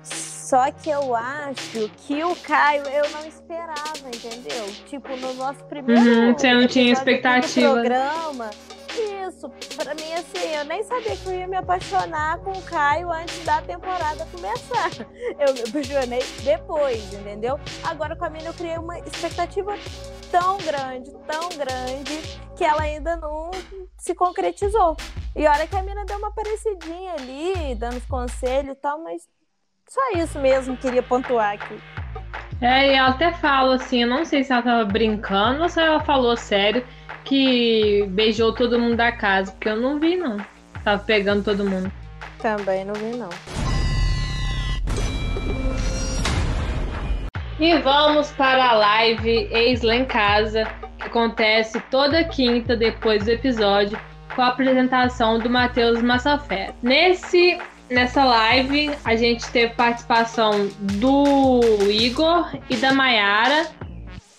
Só 0.02 0.70
que 0.70 0.90
eu 0.90 1.14
acho 1.14 1.90
que 2.06 2.22
o 2.22 2.34
Caio 2.36 2.84
eu 2.86 3.10
não 3.10 3.26
esperava, 3.26 4.06
entendeu? 4.06 4.66
Tipo, 4.86 5.16
no 5.16 5.34
nosso 5.34 5.64
primeiro 5.64 6.02
uhum, 6.02 6.32
você 6.32 6.52
não 6.52 6.66
tinha 6.66 6.92
expectativa. 6.92 7.72
programa, 7.72 8.50
isso. 8.96 9.50
Pra 9.76 9.94
mim, 9.94 10.12
assim, 10.14 10.54
eu 10.54 10.64
nem 10.64 10.82
sabia 10.84 11.16
que 11.16 11.26
eu 11.26 11.34
ia 11.34 11.46
me 11.46 11.56
apaixonar 11.56 12.38
com 12.38 12.52
o 12.52 12.62
Caio 12.62 13.12
antes 13.12 13.44
da 13.44 13.60
temporada 13.60 14.26
começar. 14.32 14.90
Eu 15.38 15.52
me 15.52 15.60
apaixonei 15.62 16.22
depois, 16.42 17.12
entendeu? 17.12 17.60
Agora 17.84 18.16
com 18.16 18.24
a 18.24 18.30
Mina 18.30 18.48
eu 18.48 18.54
criei 18.54 18.78
uma 18.78 18.98
expectativa 19.00 19.76
tão 20.30 20.56
grande, 20.58 21.10
tão 21.26 21.48
grande, 21.50 22.20
que 22.56 22.64
ela 22.64 22.82
ainda 22.82 23.16
não 23.16 23.50
se 23.98 24.14
concretizou. 24.14 24.96
E 25.34 25.46
olha 25.46 25.66
que 25.66 25.76
a 25.76 25.82
Mina 25.82 26.04
deu 26.04 26.18
uma 26.18 26.30
parecidinha 26.30 27.14
ali, 27.14 27.74
dando 27.74 28.00
conselhos 28.08 28.72
e 28.72 28.80
tal, 28.80 29.02
mas 29.02 29.22
só 29.88 30.00
isso 30.16 30.38
mesmo 30.38 30.76
queria 30.76 31.02
pontuar 31.02 31.54
aqui. 31.54 31.78
É, 32.60 32.92
e 32.92 32.94
ela 32.94 33.10
até 33.10 33.32
fala 33.32 33.74
assim, 33.74 34.02
eu 34.02 34.08
não 34.08 34.24
sei 34.24 34.42
se 34.42 34.52
ela 34.52 34.62
tava 34.62 34.84
brincando 34.84 35.62
ou 35.62 35.68
se 35.68 35.80
ela 35.80 36.00
falou 36.00 36.36
sério, 36.36 36.86
que 37.24 38.06
beijou 38.10 38.54
todo 38.54 38.78
mundo 38.78 38.96
da 38.96 39.12
casa, 39.12 39.52
porque 39.52 39.68
eu 39.68 39.76
não 39.76 40.00
vi, 40.00 40.16
não. 40.16 40.38
Tava 40.82 41.02
pegando 41.02 41.44
todo 41.44 41.64
mundo. 41.64 41.92
Também 42.40 42.84
não 42.84 42.94
vi, 42.94 43.16
não. 43.16 43.55
E 47.58 47.78
vamos 47.78 48.30
para 48.32 48.70
a 48.70 48.72
live 48.74 49.48
Ex 49.50 49.82
Lá 49.82 49.96
em 49.96 50.04
Casa, 50.04 50.66
que 50.98 51.06
acontece 51.06 51.80
toda 51.90 52.22
quinta 52.24 52.76
depois 52.76 53.24
do 53.24 53.30
episódio, 53.30 53.98
com 54.34 54.42
a 54.42 54.48
apresentação 54.48 55.38
do 55.38 55.48
Matheus 55.48 56.02
Massafé. 56.02 56.74
Nesse 56.82 57.58
Nessa 57.88 58.24
live, 58.24 58.90
a 59.04 59.14
gente 59.14 59.48
teve 59.52 59.72
participação 59.74 60.68
do 60.80 61.60
Igor 61.88 62.50
e 62.68 62.76
da 62.76 62.92
Mayara, 62.92 63.68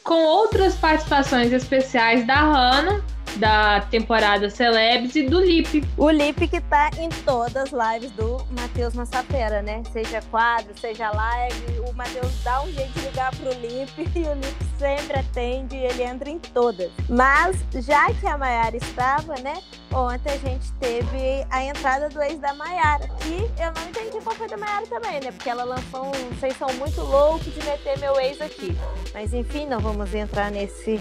com 0.03 0.21
outras 0.21 0.75
participações 0.75 1.53
especiais 1.53 2.27
da 2.27 2.35
Hannah, 2.35 3.01
da 3.37 3.81
temporada 3.81 4.49
Celebs 4.49 5.15
e 5.15 5.23
do 5.23 5.39
Lip. 5.39 5.83
O 5.97 6.09
Lip 6.09 6.47
que 6.47 6.59
tá 6.61 6.89
em 6.97 7.09
todas 7.09 7.55
as 7.73 7.93
lives 7.93 8.11
do 8.11 8.37
Matheus 8.59 8.93
Massafera, 8.93 9.61
né? 9.61 9.81
Seja 9.91 10.21
quadro, 10.29 10.73
seja 10.79 11.09
live, 11.11 11.79
o 11.87 11.93
Matheus 11.93 12.31
dá 12.43 12.61
um 12.61 12.71
jeito 12.71 12.91
de 12.93 13.05
ligar 13.05 13.35
pro 13.35 13.49
Lip 13.51 13.91
e 14.15 14.23
o 14.23 14.33
Lip 14.33 14.67
sempre 14.77 15.19
atende 15.19 15.75
e 15.75 15.85
ele 15.85 16.03
entra 16.03 16.29
em 16.29 16.39
todas. 16.39 16.91
Mas, 17.09 17.63
já 17.85 18.13
que 18.13 18.27
a 18.27 18.37
Mayara 18.37 18.77
estava, 18.77 19.35
né? 19.41 19.61
Ontem 19.93 20.33
a 20.33 20.37
gente 20.37 20.71
teve 20.73 21.45
a 21.49 21.63
entrada 21.63 22.09
do 22.09 22.21
ex 22.21 22.39
da 22.39 22.53
Mayara, 22.53 23.07
que 23.19 23.49
eu 23.61 23.71
não 23.73 23.89
entendi 23.89 24.23
qual 24.23 24.35
foi 24.35 24.47
da 24.47 24.57
Mayara 24.57 24.85
também, 24.87 25.19
né? 25.21 25.31
Porque 25.31 25.49
ela 25.49 25.63
lançou 25.63 26.07
um 26.07 26.35
Vocês 26.35 26.57
são 26.57 26.71
muito 26.73 27.01
loucos 27.01 27.53
de 27.53 27.63
meter 27.63 27.97
meu 27.99 28.19
ex 28.19 28.41
aqui. 28.41 28.75
Mas 29.13 29.33
enfim, 29.33 29.65
não 29.65 29.79
vamos 29.79 30.13
entrar 30.13 30.51
nesse. 30.51 30.99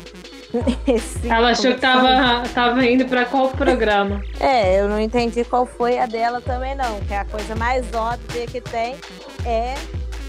nesse 0.87 1.29
ela 1.29 1.51
achou 1.51 1.75
que 1.75 1.81
tava, 1.81 2.49
tava 2.55 2.85
indo 2.85 3.07
para 3.07 3.25
qual 3.25 3.49
programa? 3.51 4.23
É, 4.38 4.81
eu 4.81 4.88
não 4.88 5.01
entendi 5.01 5.45
qual 5.45 5.66
foi 5.66 5.99
a 5.99 6.07
dela 6.07 6.40
também, 6.40 6.75
não. 6.75 7.01
Que 7.01 7.14
a 7.14 7.25
coisa 7.25 7.55
mais 7.57 7.87
óbvia 7.95 8.47
que 8.47 8.61
tem 8.61 8.95
é 9.45 9.75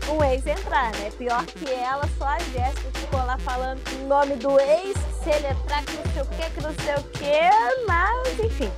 o 0.09 0.23
ex 0.23 0.45
entrar, 0.47 0.91
né? 0.93 1.11
Pior 1.17 1.45
que 1.45 1.69
ela, 1.71 2.03
só 2.17 2.25
a 2.25 2.39
Jéssica 2.39 2.89
ficou 2.93 3.19
lá 3.25 3.37
falando 3.39 3.79
o 4.01 4.07
nome 4.07 4.35
do 4.35 4.59
ex, 4.59 4.95
se 5.23 5.29
ele 5.29 5.47
entrar, 5.47 5.83
que 5.83 5.93
não 5.97 6.13
sei 6.13 6.21
o 6.21 6.25
que, 6.25 6.49
que 6.49 6.63
não 6.63 6.73
sei 6.73 6.95
o 6.95 7.03
que, 7.03 7.85
mas 7.87 8.39
enfim. 8.39 8.71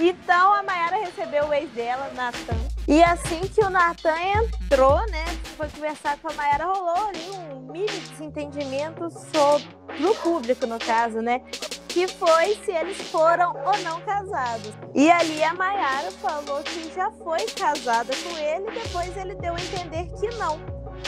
Então 0.00 0.52
a 0.52 0.62
Mayara 0.62 0.96
recebeu 0.98 1.46
o 1.46 1.52
ex 1.52 1.68
dela, 1.70 2.10
Natan. 2.14 2.56
E 2.86 3.02
assim 3.02 3.40
que 3.40 3.60
o 3.64 3.68
Natan 3.68 4.16
entrou, 4.16 4.98
né? 5.10 5.24
Foi 5.56 5.68
conversar 5.68 6.16
com 6.18 6.30
a 6.30 6.34
Mayara, 6.34 6.66
rolou 6.66 7.08
ali 7.08 7.30
um 7.30 7.72
mini 7.72 7.86
desentendimento 7.86 9.10
sobre 9.10 10.06
o 10.06 10.14
público, 10.14 10.66
no 10.66 10.78
caso, 10.78 11.20
né? 11.20 11.40
Que 11.88 12.06
foi 12.06 12.56
se 12.64 12.70
eles 12.70 12.96
foram 13.10 13.54
ou 13.66 13.76
não 13.82 14.00
casados. 14.02 14.72
E 14.94 15.10
ali 15.10 15.42
a 15.42 15.52
Mayara 15.54 16.12
falou 16.12 16.62
que 16.62 16.92
já 16.94 17.10
foi 17.10 17.44
casada 17.46 18.14
com 18.22 18.38
ele, 18.38 18.70
depois 18.70 19.16
ele 19.16 19.34
deu 19.34 19.54
a 19.54 19.60
entender 19.60 20.08
que 20.18 20.28
não. 20.36 20.60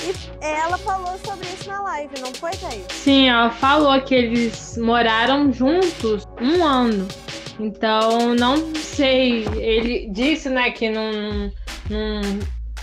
E 0.03 0.45
ela 0.45 0.79
falou 0.79 1.19
sobre 1.25 1.47
isso 1.49 1.69
na 1.69 1.81
live, 1.83 2.21
não 2.21 2.33
foi, 2.35 2.53
Thaís? 2.53 2.85
Sim, 2.91 3.29
ela 3.29 3.51
falou 3.51 4.01
que 4.01 4.15
eles 4.15 4.77
moraram 4.79 5.53
juntos 5.53 6.27
um 6.41 6.65
ano. 6.65 7.07
Então, 7.61 8.35
não 8.35 8.75
sei. 8.75 9.45
Ele 9.57 10.09
disse, 10.11 10.49
né, 10.49 10.71
que 10.71 10.89
não, 10.89 11.53
não, 11.91 12.21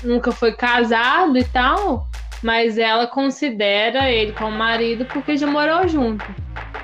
nunca 0.04 0.32
foi 0.32 0.54
casado 0.54 1.38
e 1.38 1.44
tal, 1.44 2.08
mas 2.44 2.78
ela 2.78 3.08
considera 3.08 4.12
ele 4.12 4.32
como 4.34 4.52
marido 4.52 5.06
porque 5.06 5.36
já 5.36 5.48
morou 5.48 5.88
junto. 5.88 6.24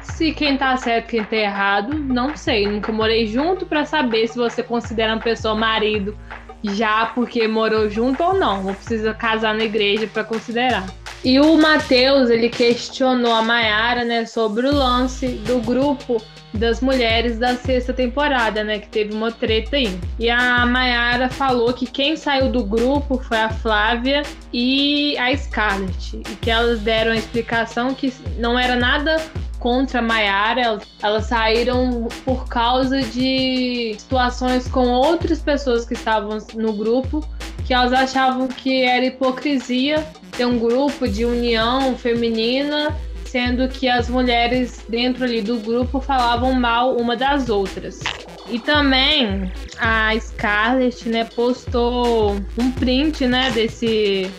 Se 0.02 0.32
quem 0.32 0.58
tá 0.58 0.76
certo, 0.78 1.08
quem 1.08 1.24
tá 1.24 1.36
errado, 1.36 1.94
não 1.94 2.36
sei. 2.36 2.68
Nunca 2.68 2.92
morei 2.92 3.28
junto 3.28 3.66
para 3.66 3.86
saber 3.86 4.28
se 4.28 4.38
você 4.38 4.64
considera 4.64 5.14
uma 5.14 5.22
pessoa 5.22 5.56
marido 5.56 6.18
já 6.64 7.08
porque 7.08 7.48
morou 7.48 7.90
junto 7.90 8.24
ou 8.24 8.34
não. 8.34 8.64
Não 8.64 8.74
precisa 8.74 9.14
casar 9.14 9.54
na 9.54 9.64
igreja 9.64 10.08
para 10.08 10.24
considerar. 10.24 10.86
E 11.24 11.40
o 11.40 11.58
Matheus, 11.58 12.30
ele 12.30 12.50
questionou 12.50 13.34
a 13.34 13.42
Mayara, 13.42 14.04
né, 14.04 14.26
sobre 14.26 14.68
o 14.68 14.74
lance 14.74 15.28
do 15.28 15.60
grupo 15.60 16.22
das 16.54 16.82
mulheres 16.82 17.40
da 17.40 17.56
sexta 17.56 17.94
temporada, 17.94 18.64
né? 18.64 18.80
Que 18.80 18.88
teve 18.88 19.14
uma 19.14 19.32
treta 19.32 19.76
aí. 19.76 20.00
E 20.20 20.30
a 20.30 20.66
Mayara 20.66 21.30
falou 21.30 21.74
que 21.74 21.86
quem 21.86 22.16
saiu 22.16 22.52
do 22.52 22.64
grupo 22.64 23.18
foi 23.18 23.38
a 23.38 23.50
Flávia 23.50 24.22
e 24.52 25.18
a 25.18 25.36
Scarlett. 25.36 26.18
E 26.18 26.36
que 26.36 26.52
elas 26.52 26.80
deram 26.80 27.12
a 27.12 27.16
explicação 27.16 27.94
que 27.94 28.14
não 28.38 28.58
era 28.58 28.76
nada 28.76 29.20
contra 29.60 30.00
a 30.00 30.02
Mayara, 30.02 30.78
elas 31.02 31.26
saíram 31.26 32.10
por 32.26 32.50
causa 32.50 33.02
de 33.02 33.96
situações 33.98 34.68
com 34.68 34.90
outras 34.90 35.40
pessoas 35.40 35.86
que 35.86 35.94
estavam 35.94 36.38
no 36.54 36.74
grupo, 36.74 37.26
que 37.66 37.74
elas 37.74 37.94
achavam 37.94 38.48
que 38.48 38.84
era 38.84 39.06
hipocrisia 39.06 40.06
ter 40.32 40.46
um 40.46 40.58
grupo 40.58 41.08
de 41.08 41.26
união 41.26 41.98
feminina 41.98 42.96
sendo 43.34 43.68
que 43.68 43.90
as 43.90 44.08
mulheres 44.10 44.86
dentro 44.88 45.24
ali 45.24 45.42
do 45.42 45.58
grupo 45.58 46.00
falavam 46.00 46.54
mal 46.54 46.96
uma 46.96 47.18
das 47.18 47.50
outras. 47.50 48.00
E 48.48 48.60
também 48.60 49.52
a 49.80 50.12
Scarlett, 50.20 51.10
né, 51.10 51.24
postou 51.36 52.36
um 52.60 52.72
print, 52.74 53.26
né, 53.26 53.50
desse 53.50 54.30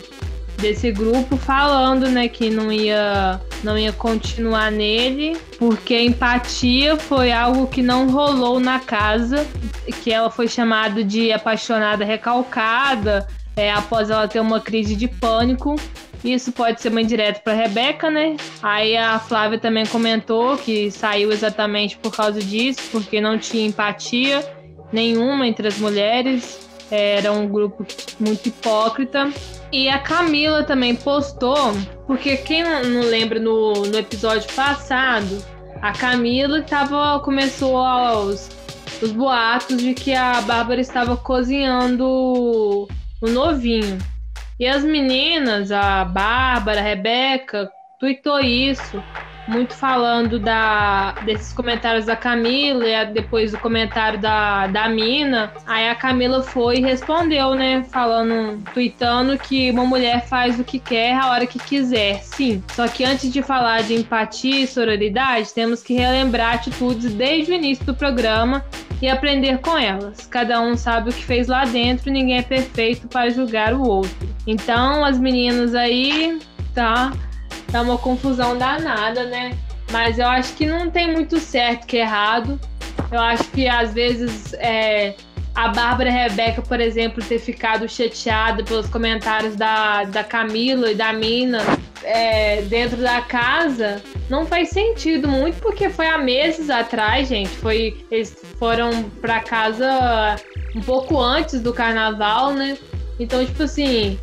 desse 0.57 0.91
grupo 0.91 1.37
falando, 1.37 2.09
né, 2.09 2.27
que 2.27 2.49
não 2.49 2.71
ia 2.71 3.39
não 3.63 3.77
ia 3.77 3.91
continuar 3.91 4.71
nele, 4.71 5.37
porque 5.57 5.99
empatia 5.99 6.97
foi 6.97 7.31
algo 7.31 7.67
que 7.67 7.81
não 7.81 8.09
rolou 8.09 8.59
na 8.59 8.79
casa, 8.79 9.45
que 10.03 10.11
ela 10.11 10.29
foi 10.29 10.47
chamada 10.47 11.03
de 11.03 11.31
apaixonada 11.31 12.05
recalcada, 12.05 13.27
é, 13.55 13.71
após 13.71 14.09
ela 14.09 14.27
ter 14.27 14.39
uma 14.39 14.59
crise 14.59 14.95
de 14.95 15.07
pânico 15.07 15.75
isso 16.25 16.51
pode 16.51 16.81
ser 16.81 16.89
uma 16.89 17.01
indireta 17.01 17.39
para 17.39 17.53
Rebeca, 17.53 18.09
né? 18.09 18.35
Aí 18.61 18.97
a 18.97 19.19
Flávia 19.19 19.59
também 19.59 19.85
comentou 19.85 20.57
que 20.57 20.89
saiu 20.89 21.31
exatamente 21.31 21.97
por 21.97 22.15
causa 22.15 22.41
disso, 22.41 22.81
porque 22.91 23.21
não 23.21 23.37
tinha 23.37 23.67
empatia 23.67 24.43
nenhuma 24.91 25.47
entre 25.47 25.67
as 25.67 25.77
mulheres. 25.77 26.67
Era 26.89 27.31
um 27.31 27.47
grupo 27.47 27.85
muito 28.19 28.47
hipócrita. 28.47 29.31
E 29.77 29.89
a 29.89 29.99
Camila 29.99 30.63
também 30.63 30.95
postou, 30.95 31.73
porque 32.07 32.37
quem 32.37 32.63
não 32.63 33.01
lembra 33.01 33.41
no, 33.41 33.73
no 33.73 33.97
episódio 33.97 34.49
passado, 34.53 35.43
a 35.81 35.91
Camila 35.91 36.61
tava, 36.61 37.19
começou 37.19 37.75
aos, 37.75 38.49
os 39.01 39.11
boatos 39.11 39.75
de 39.75 39.93
que 39.93 40.13
a 40.13 40.39
Bárbara 40.39 40.79
estava 40.79 41.17
cozinhando 41.17 42.07
o 42.07 43.27
novinho. 43.27 43.97
E 44.57 44.65
as 44.65 44.81
meninas, 44.81 45.73
a 45.73 46.05
Bárbara, 46.05 46.79
a 46.79 46.83
Rebeca, 46.83 47.69
tweetou 47.99 48.39
isso. 48.39 49.03
Muito 49.47 49.73
falando 49.73 50.39
da, 50.39 51.11
desses 51.25 51.53
comentários 51.53 52.05
da 52.05 52.15
Camila 52.15 52.87
e 52.87 53.05
depois 53.07 53.51
do 53.51 53.57
comentário 53.59 54.19
da, 54.19 54.67
da 54.67 54.89
Mina. 54.89 55.51
Aí 55.65 55.89
a 55.89 55.95
Camila 55.95 56.41
foi 56.41 56.77
e 56.77 56.81
respondeu, 56.81 57.55
né? 57.55 57.83
Falando, 57.91 58.63
tweetando 58.73 59.37
que 59.37 59.71
uma 59.71 59.85
mulher 59.85 60.25
faz 60.25 60.59
o 60.59 60.63
que 60.63 60.79
quer 60.79 61.15
a 61.15 61.29
hora 61.29 61.45
que 61.45 61.59
quiser. 61.59 62.21
Sim. 62.23 62.63
Só 62.73 62.87
que 62.87 63.03
antes 63.03 63.31
de 63.31 63.41
falar 63.41 63.83
de 63.83 63.93
empatia 63.93 64.61
e 64.61 64.67
sororidade, 64.67 65.53
temos 65.53 65.83
que 65.83 65.93
relembrar 65.93 66.55
atitudes 66.55 67.13
desde 67.13 67.51
o 67.51 67.55
início 67.55 67.85
do 67.85 67.93
programa 67.93 68.63
e 69.01 69.09
aprender 69.09 69.59
com 69.59 69.77
elas. 69.77 70.25
Cada 70.25 70.61
um 70.61 70.75
sabe 70.75 71.09
o 71.09 71.13
que 71.13 71.23
fez 71.23 71.47
lá 71.47 71.65
dentro, 71.65 72.11
ninguém 72.11 72.37
é 72.37 72.41
perfeito 72.41 73.07
para 73.07 73.29
julgar 73.29 73.73
o 73.73 73.81
outro. 73.81 74.27
Então, 74.47 75.03
as 75.03 75.19
meninas 75.19 75.75
aí, 75.75 76.39
tá? 76.73 77.11
Tá 77.75 77.81
uma 77.81 77.97
confusão 77.97 78.57
danada, 78.57 79.25
né? 79.25 79.57
Mas 79.91 80.17
eu 80.17 80.25
acho 80.27 80.53
que 80.53 80.65
não 80.65 80.89
tem 80.89 81.11
muito 81.11 81.37
certo 81.41 81.85
que 81.85 81.97
errado. 81.97 82.57
Eu 83.11 83.19
acho 83.19 83.43
que 83.51 83.67
às 83.67 83.93
vezes 83.93 84.53
é, 84.53 85.13
a 85.53 85.67
Bárbara 85.67 86.09
Rebeca, 86.09 86.61
por 86.61 86.79
exemplo, 86.79 87.21
ter 87.21 87.37
ficado 87.37 87.85
chateada 87.89 88.63
pelos 88.63 88.87
comentários 88.87 89.57
da, 89.57 90.05
da 90.05 90.23
Camila 90.23 90.89
e 90.89 90.95
da 90.95 91.11
Mina 91.11 91.59
é, 92.01 92.61
dentro 92.61 92.95
da 92.95 93.19
casa 93.19 94.01
não 94.29 94.45
faz 94.45 94.69
sentido 94.69 95.27
muito, 95.27 95.59
porque 95.59 95.89
foi 95.89 96.07
há 96.07 96.17
meses 96.17 96.69
atrás, 96.69 97.27
gente. 97.27 97.49
Foi, 97.57 98.05
eles 98.09 98.41
foram 98.57 99.03
pra 99.19 99.41
casa 99.41 100.37
um 100.73 100.79
pouco 100.79 101.19
antes 101.19 101.59
do 101.59 101.73
carnaval, 101.73 102.53
né? 102.53 102.77
Então, 103.19 103.45
tipo 103.45 103.63
assim, 103.63 104.17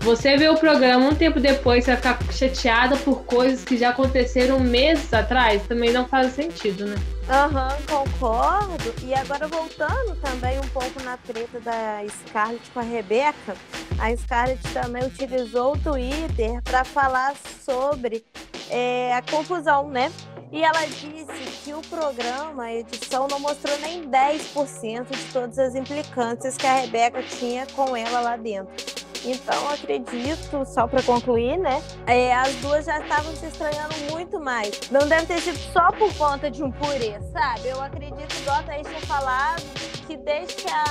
você 0.00 0.36
vê 0.36 0.48
o 0.48 0.56
programa 0.56 1.06
um 1.06 1.14
tempo 1.14 1.38
depois, 1.38 1.84
você 1.84 1.94
vai 1.94 2.14
ficar 2.14 2.32
chateada 2.32 2.96
por 2.96 3.24
coisas 3.24 3.64
que 3.64 3.76
já 3.76 3.90
aconteceram 3.90 4.58
meses 4.58 5.12
atrás, 5.12 5.62
também 5.66 5.92
não 5.92 6.06
faz 6.08 6.32
sentido, 6.32 6.86
né? 6.86 6.96
Aham, 7.28 7.68
uhum, 7.68 8.02
concordo. 8.02 8.94
E 9.04 9.14
agora 9.14 9.46
voltando 9.46 10.16
também 10.16 10.58
um 10.58 10.68
pouco 10.68 11.02
na 11.02 11.16
treta 11.18 11.60
da 11.60 12.02
Scarlett 12.08 12.70
com 12.70 12.80
a 12.80 12.82
Rebeca, 12.82 13.54
a 13.98 14.16
Scarlett 14.16 14.62
também 14.72 15.04
utilizou 15.04 15.74
o 15.74 15.78
Twitter 15.78 16.62
para 16.62 16.82
falar 16.82 17.34
sobre 17.62 18.24
é, 18.70 19.14
a 19.14 19.22
confusão, 19.22 19.88
né? 19.88 20.10
E 20.50 20.64
ela 20.64 20.84
disse 20.86 21.62
que 21.62 21.72
o 21.72 21.80
programa, 21.82 22.64
a 22.64 22.74
edição, 22.74 23.28
não 23.28 23.38
mostrou 23.38 23.78
nem 23.78 24.02
10% 24.02 25.10
de 25.10 25.32
todas 25.32 25.58
as 25.58 25.76
implicâncias 25.76 26.56
que 26.56 26.66
a 26.66 26.74
Rebeca 26.74 27.22
tinha 27.22 27.66
com 27.66 27.96
ela 27.96 28.20
lá 28.20 28.36
dentro. 28.36 28.99
Então, 29.24 29.68
acredito, 29.70 30.64
só 30.64 30.86
para 30.86 31.02
concluir, 31.02 31.58
né? 31.58 31.82
É, 32.06 32.34
as 32.34 32.54
duas 32.56 32.86
já 32.86 33.00
estavam 33.00 33.34
se 33.34 33.46
estranhando 33.46 33.94
muito 34.10 34.40
mais. 34.40 34.90
Não 34.90 35.06
deve 35.06 35.26
ter 35.26 35.40
sido 35.40 35.58
só 35.72 35.90
por 35.92 36.12
conta 36.16 36.50
de 36.50 36.62
um 36.62 36.70
purê, 36.70 37.20
sabe? 37.32 37.68
Eu 37.68 37.82
acredito, 37.82 38.34
igual 38.40 38.60
a 38.60 38.62
Thaís 38.62 38.86
tinha 38.86 39.00
falado, 39.02 39.62
que 40.06 40.16
desde 40.16 40.54
que 40.54 40.70
a 40.70 40.84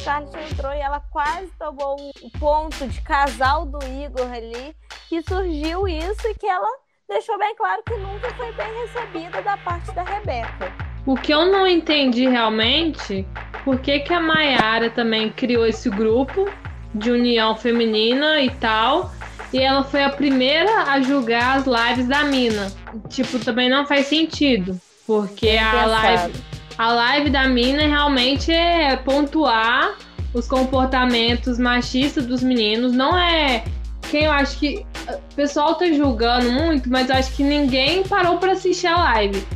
Scarlett 0.00 0.36
entrou 0.52 0.72
e 0.72 0.78
ela 0.78 1.00
quase 1.10 1.50
tomou 1.58 1.96
o 2.22 2.30
ponto 2.38 2.86
de 2.86 3.00
casal 3.02 3.66
do 3.66 3.78
Igor 3.84 4.32
ali, 4.32 4.74
que 5.08 5.22
surgiu 5.22 5.86
isso 5.86 6.26
e 6.28 6.34
que 6.34 6.46
ela 6.46 6.68
deixou 7.08 7.38
bem 7.38 7.54
claro 7.56 7.82
que 7.84 7.94
nunca 7.96 8.32
foi 8.34 8.52
bem 8.52 8.72
recebida 8.82 9.42
da 9.42 9.56
parte 9.58 9.92
da 9.92 10.02
Rebeca. 10.02 10.72
O 11.04 11.14
que 11.14 11.32
eu 11.32 11.46
não 11.46 11.66
entendi 11.66 12.28
realmente, 12.28 13.26
por 13.64 13.78
que, 13.78 14.00
que 14.00 14.12
a 14.12 14.20
Mayara 14.20 14.90
também 14.90 15.30
criou 15.30 15.64
esse 15.66 15.88
grupo 15.88 16.46
de 16.96 17.10
união 17.10 17.56
feminina 17.56 18.40
e 18.40 18.50
tal. 18.50 19.12
E 19.52 19.58
ela 19.58 19.84
foi 19.84 20.02
a 20.02 20.10
primeira 20.10 20.82
a 20.84 21.00
julgar 21.00 21.58
as 21.58 21.64
lives 21.66 22.08
da 22.08 22.24
mina. 22.24 22.72
Tipo, 23.08 23.38
também 23.38 23.68
não 23.68 23.86
faz 23.86 24.06
sentido. 24.06 24.78
Porque 25.06 25.50
a 25.50 25.86
live, 25.86 26.34
a 26.76 26.92
live 26.92 27.30
da 27.30 27.46
mina 27.46 27.86
realmente 27.86 28.52
é 28.52 28.96
pontuar 28.96 29.96
os 30.34 30.48
comportamentos 30.48 31.58
machistas 31.58 32.26
dos 32.26 32.42
meninos. 32.42 32.92
Não 32.92 33.16
é. 33.16 33.64
Quem 34.10 34.24
eu 34.24 34.32
acho 34.32 34.58
que. 34.58 34.84
O 35.08 35.34
pessoal 35.36 35.76
tá 35.76 35.86
julgando 35.86 36.50
muito, 36.50 36.90
mas 36.90 37.08
eu 37.08 37.14
acho 37.14 37.32
que 37.36 37.44
ninguém 37.44 38.02
parou 38.02 38.38
para 38.38 38.52
assistir 38.52 38.88
a 38.88 38.96
live. 38.96 39.46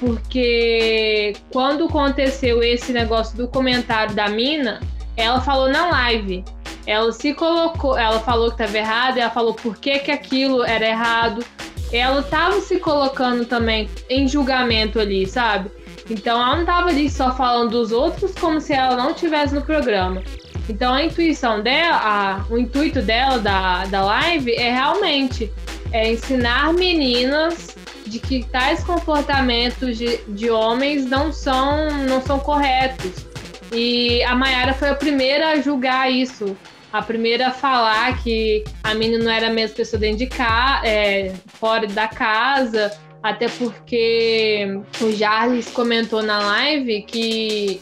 Porque 0.00 1.34
quando 1.52 1.84
aconteceu 1.84 2.62
esse 2.62 2.92
negócio 2.92 3.36
do 3.36 3.46
comentário 3.46 4.14
da 4.14 4.28
mina, 4.28 4.80
ela 5.16 5.40
falou 5.40 5.68
na 5.68 5.86
live. 5.86 6.44
Ela 6.86 7.12
se 7.12 7.34
colocou, 7.34 7.98
ela 7.98 8.20
falou 8.20 8.48
que 8.48 8.62
estava 8.62 8.78
errado, 8.78 9.18
ela 9.18 9.30
falou 9.30 9.54
por 9.54 9.76
que, 9.76 9.98
que 9.98 10.10
aquilo 10.10 10.62
era 10.62 10.86
errado. 10.86 11.44
Ela 11.92 12.20
estava 12.20 12.60
se 12.60 12.78
colocando 12.78 13.44
também 13.44 13.88
em 14.08 14.28
julgamento 14.28 15.00
ali, 15.00 15.26
sabe? 15.26 15.70
Então 16.08 16.40
ela 16.40 16.54
não 16.54 16.60
estava 16.60 16.88
ali 16.88 17.10
só 17.10 17.34
falando 17.34 17.70
dos 17.70 17.90
outros 17.90 18.32
como 18.34 18.60
se 18.60 18.72
ela 18.72 18.96
não 18.96 19.10
estivesse 19.10 19.54
no 19.54 19.62
programa. 19.62 20.22
Então 20.68 20.94
a 20.94 21.04
intuição 21.04 21.62
dela, 21.62 21.96
a, 21.96 22.44
o 22.52 22.58
intuito 22.58 23.02
dela 23.02 23.38
da, 23.38 23.84
da 23.86 24.04
live 24.04 24.52
é 24.54 24.72
realmente 24.72 25.52
é 25.92 26.12
ensinar 26.12 26.72
meninas 26.72 27.76
de 28.06 28.18
que 28.20 28.44
tais 28.44 28.82
comportamentos 28.84 29.96
de, 29.96 30.18
de 30.28 30.50
homens 30.50 31.06
não 31.06 31.32
são, 31.32 31.90
não 32.08 32.20
são 32.22 32.38
corretos. 32.38 33.26
E 33.72 34.22
a 34.22 34.34
Mayara 34.34 34.74
foi 34.74 34.90
a 34.90 34.94
primeira 34.94 35.50
a 35.50 35.60
julgar 35.60 36.10
isso 36.10 36.56
a 36.98 37.02
primeira 37.02 37.48
a 37.48 37.50
falar 37.50 38.22
que 38.22 38.64
a 38.82 38.94
menina 38.94 39.22
não 39.22 39.30
era 39.30 39.48
a 39.48 39.50
mesma 39.50 39.76
pessoa 39.76 40.00
dentro 40.00 40.18
de 40.18 40.26
casa, 40.26 40.86
é, 40.86 41.32
fora 41.46 41.86
da 41.86 42.08
casa, 42.08 42.92
até 43.22 43.48
porque 43.48 44.80
o 45.00 45.12
Jarlis 45.12 45.68
comentou 45.70 46.22
na 46.22 46.38
live 46.38 47.02
que 47.02 47.80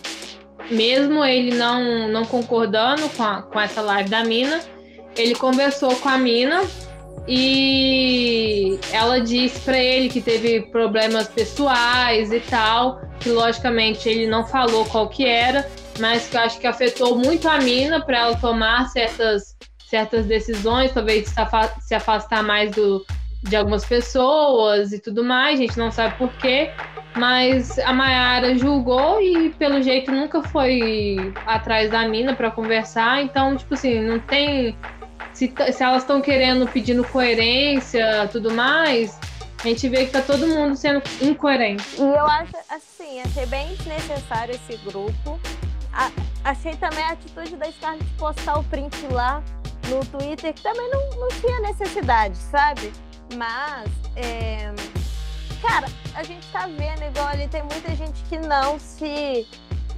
mesmo 0.70 1.24
ele 1.24 1.55
não, 1.55 2.09
não 2.09 2.24
concordando 2.24 3.09
com, 3.11 3.22
a, 3.22 3.42
com 3.42 3.61
essa 3.61 3.81
live 3.81 4.09
da 4.09 4.24
mina, 4.24 4.61
ele 5.16 5.35
conversou 5.35 5.94
com 5.96 6.09
a 6.09 6.18
mina 6.18 6.62
e 7.27 8.79
ela 8.92 9.20
disse 9.20 9.61
para 9.61 9.79
ele 9.79 10.09
que 10.09 10.20
teve 10.20 10.62
problemas 10.62 11.29
pessoais 11.29 12.33
e 12.33 12.40
tal, 12.40 13.00
que 13.20 13.31
logicamente 13.31 14.09
ele 14.09 14.27
não 14.27 14.46
falou 14.46 14.85
qual 14.87 15.09
que 15.09 15.24
era, 15.24 15.66
mas 15.98 16.28
que 16.28 16.37
eu 16.37 16.40
acho 16.40 16.59
que 16.59 16.66
afetou 16.66 17.16
muito 17.16 17.48
a 17.48 17.59
mina 17.59 18.04
para 18.04 18.18
ela 18.18 18.37
tomar 18.37 18.88
certas, 18.88 19.57
certas 19.88 20.26
decisões, 20.26 20.92
talvez 20.92 21.33
se 21.80 21.94
afastar 21.94 22.42
mais 22.42 22.70
do, 22.72 23.04
de 23.42 23.57
algumas 23.57 23.85
pessoas 23.85 24.92
e 24.92 24.98
tudo 24.98 25.22
mais, 25.22 25.59
a 25.59 25.62
gente 25.62 25.78
não 25.78 25.90
sabe 25.90 26.16
porquê, 26.16 26.70
mas 27.16 27.78
a 27.78 27.92
Mayara 27.92 28.57
julgou 28.57 29.20
e 29.20 29.50
pelo 29.50 29.83
jeito 29.83 30.11
nunca 30.11 30.42
foi 30.42 31.16
atrás 31.46 31.90
da 31.90 32.09
mina 32.09 32.35
para 32.35 32.50
conversar, 32.50 33.22
então, 33.22 33.57
tipo 33.57 33.74
assim, 33.74 34.00
não 34.00 34.18
tem. 34.18 34.76
Se, 35.33 35.52
se 35.72 35.83
elas 35.83 36.02
estão 36.02 36.20
querendo, 36.20 36.66
pedindo 36.66 37.02
coerência 37.04 38.28
tudo 38.30 38.52
mais, 38.52 39.18
a 39.64 39.68
gente 39.68 39.88
vê 39.88 40.07
que 40.07 40.12
tá 40.12 40.22
todo 40.22 40.46
mundo 40.46 40.76
sendo 40.76 41.02
incoerente. 41.20 41.85
E 41.98 42.02
eu 42.02 42.26
acho, 42.26 42.52
assim, 42.70 43.20
achei 43.20 43.46
bem 43.46 43.74
desnecessário 43.74 44.54
esse 44.54 44.76
grupo 44.85 45.40
a, 45.94 46.50
achei 46.50 46.76
também 46.76 47.04
a 47.04 47.12
atitude 47.12 47.57
da 47.57 47.70
Scarlett 47.70 48.04
postar 48.18 48.59
o 48.59 48.64
print 48.64 49.07
lá 49.09 49.42
no 49.88 50.04
Twitter, 50.07 50.52
que 50.52 50.62
também 50.62 50.90
não, 50.90 51.20
não 51.20 51.28
tinha 51.28 51.61
necessidade, 51.61 52.37
sabe? 52.37 52.92
Mas, 53.37 53.90
é... 54.16 54.72
cara, 55.62 55.87
a 56.14 56.22
gente 56.22 56.46
tá 56.50 56.66
vendo 56.66 57.02
igual 57.02 57.28
ali, 57.28 57.48
tem 57.48 57.62
muita 57.62 57.94
gente 57.94 58.22
que 58.24 58.38
não 58.38 58.78
se, 58.78 59.46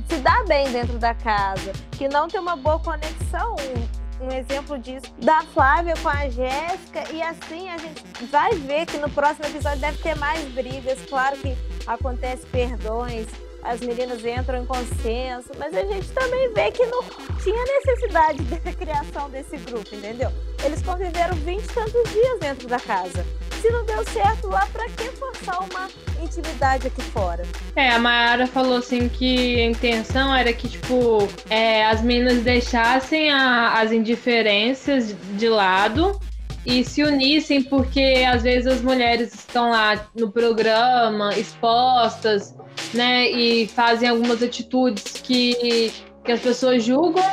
se 0.08 0.16
dá 0.18 0.44
bem 0.44 0.70
dentro 0.70 0.98
da 0.98 1.14
casa, 1.14 1.72
que 1.92 2.08
não 2.08 2.28
tem 2.28 2.40
uma 2.40 2.56
boa 2.56 2.78
conexão. 2.78 3.54
Um, 3.54 4.06
um 4.18 4.30
exemplo 4.30 4.78
disso 4.78 5.12
da 5.18 5.42
Flávia 5.42 5.94
com 6.02 6.08
a 6.08 6.26
Jéssica, 6.28 7.04
e 7.12 7.20
assim 7.22 7.68
a 7.68 7.76
gente 7.76 8.02
vai 8.30 8.50
ver 8.54 8.86
que 8.86 8.96
no 8.96 9.10
próximo 9.10 9.46
episódio 9.46 9.78
deve 9.78 9.98
ter 9.98 10.16
mais 10.16 10.42
brigas. 10.52 10.98
Claro 11.06 11.36
que 11.36 11.54
acontece 11.86 12.46
perdões, 12.46 13.26
as 13.66 13.80
meninas 13.80 14.24
entram 14.24 14.62
em 14.62 14.66
consenso, 14.66 15.50
mas 15.58 15.74
a 15.74 15.84
gente 15.84 16.08
também 16.10 16.52
vê 16.52 16.70
que 16.70 16.86
não 16.86 17.02
tinha 17.42 17.64
necessidade 17.64 18.42
da 18.42 18.72
criação 18.72 19.28
desse 19.28 19.56
grupo, 19.58 19.94
entendeu? 19.94 20.30
Eles 20.64 20.82
conviveram 20.82 21.34
20 21.36 21.62
e 21.62 21.68
tantos 21.68 22.12
dias 22.12 22.38
dentro 22.40 22.68
da 22.68 22.78
casa. 22.78 23.26
Se 23.60 23.70
não 23.70 23.84
deu 23.84 24.04
certo 24.04 24.48
lá, 24.48 24.66
pra 24.72 24.86
que 24.88 25.10
forçar 25.12 25.58
uma 25.60 25.88
intimidade 26.22 26.86
aqui 26.86 27.02
fora? 27.02 27.42
É, 27.74 27.90
a 27.90 27.98
Mayara 27.98 28.46
falou 28.46 28.76
assim 28.76 29.08
que 29.08 29.60
a 29.60 29.64
intenção 29.66 30.34
era 30.34 30.52
que, 30.52 30.68
tipo, 30.68 31.26
é, 31.50 31.84
as 31.86 32.02
meninas 32.02 32.42
deixassem 32.42 33.30
a, 33.30 33.80
as 33.80 33.90
indiferenças 33.90 35.14
de 35.36 35.48
lado 35.48 36.20
e 36.66 36.84
se 36.84 37.02
unissem, 37.02 37.62
porque 37.62 38.24
às 38.28 38.42
vezes 38.42 38.66
as 38.66 38.82
mulheres 38.82 39.32
estão 39.32 39.70
lá 39.70 40.04
no 40.14 40.30
programa, 40.30 41.30
expostas, 41.38 42.55
né? 42.96 43.30
E 43.30 43.68
fazem 43.68 44.08
algumas 44.08 44.42
atitudes 44.42 45.04
que, 45.22 45.92
que 46.24 46.32
as 46.32 46.40
pessoas 46.40 46.82
julgam, 46.82 47.24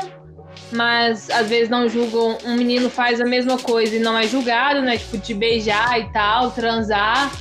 mas 0.72 1.30
às 1.30 1.50
vezes 1.50 1.70
não 1.70 1.88
julgam. 1.88 2.38
Um 2.46 2.56
menino 2.56 2.90
faz 2.90 3.22
a 3.22 3.26
mesma 3.26 3.58
coisa 3.58 3.96
e 3.96 4.00
não 4.00 4.18
é 4.18 4.28
julgado, 4.28 4.82
né? 4.82 4.98
Tipo, 4.98 5.18
de 5.18 5.34
beijar 5.34 6.00
e 6.00 6.12
tal, 6.12 6.52
transar. 6.52 7.32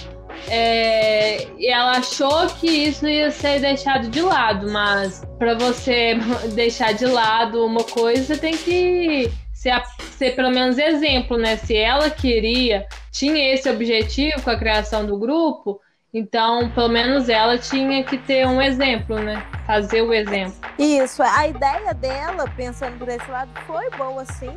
É, 0.48 1.46
e 1.56 1.68
ela 1.68 1.98
achou 1.98 2.46
que 2.60 2.66
isso 2.66 3.06
ia 3.06 3.30
ser 3.30 3.60
deixado 3.60 4.08
de 4.08 4.20
lado, 4.20 4.70
mas 4.70 5.22
para 5.38 5.54
você 5.54 6.16
deixar 6.54 6.92
de 6.92 7.06
lado 7.06 7.64
uma 7.64 7.84
coisa, 7.84 8.24
você 8.24 8.36
tem 8.36 8.56
que 8.56 9.30
ser, 9.52 9.80
ser 10.18 10.34
pelo 10.34 10.50
menos 10.50 10.78
exemplo, 10.78 11.36
né? 11.38 11.56
Se 11.56 11.76
ela 11.76 12.10
queria, 12.10 12.86
tinha 13.12 13.54
esse 13.54 13.68
objetivo 13.70 14.42
com 14.42 14.50
a 14.50 14.58
criação 14.58 15.06
do 15.06 15.18
grupo, 15.18 15.80
então, 16.12 16.70
pelo 16.70 16.88
menos 16.88 17.28
ela 17.28 17.56
tinha 17.56 18.04
que 18.04 18.18
ter 18.18 18.46
um 18.46 18.60
exemplo, 18.60 19.18
né? 19.18 19.42
Fazer 19.66 20.02
o 20.02 20.12
exemplo. 20.12 20.54
Isso, 20.78 21.22
a 21.22 21.48
ideia 21.48 21.94
dela, 21.94 22.44
pensando 22.56 22.98
por 22.98 23.08
esse 23.08 23.30
lado, 23.30 23.50
foi 23.66 23.88
boa 23.90 24.24
sim, 24.24 24.54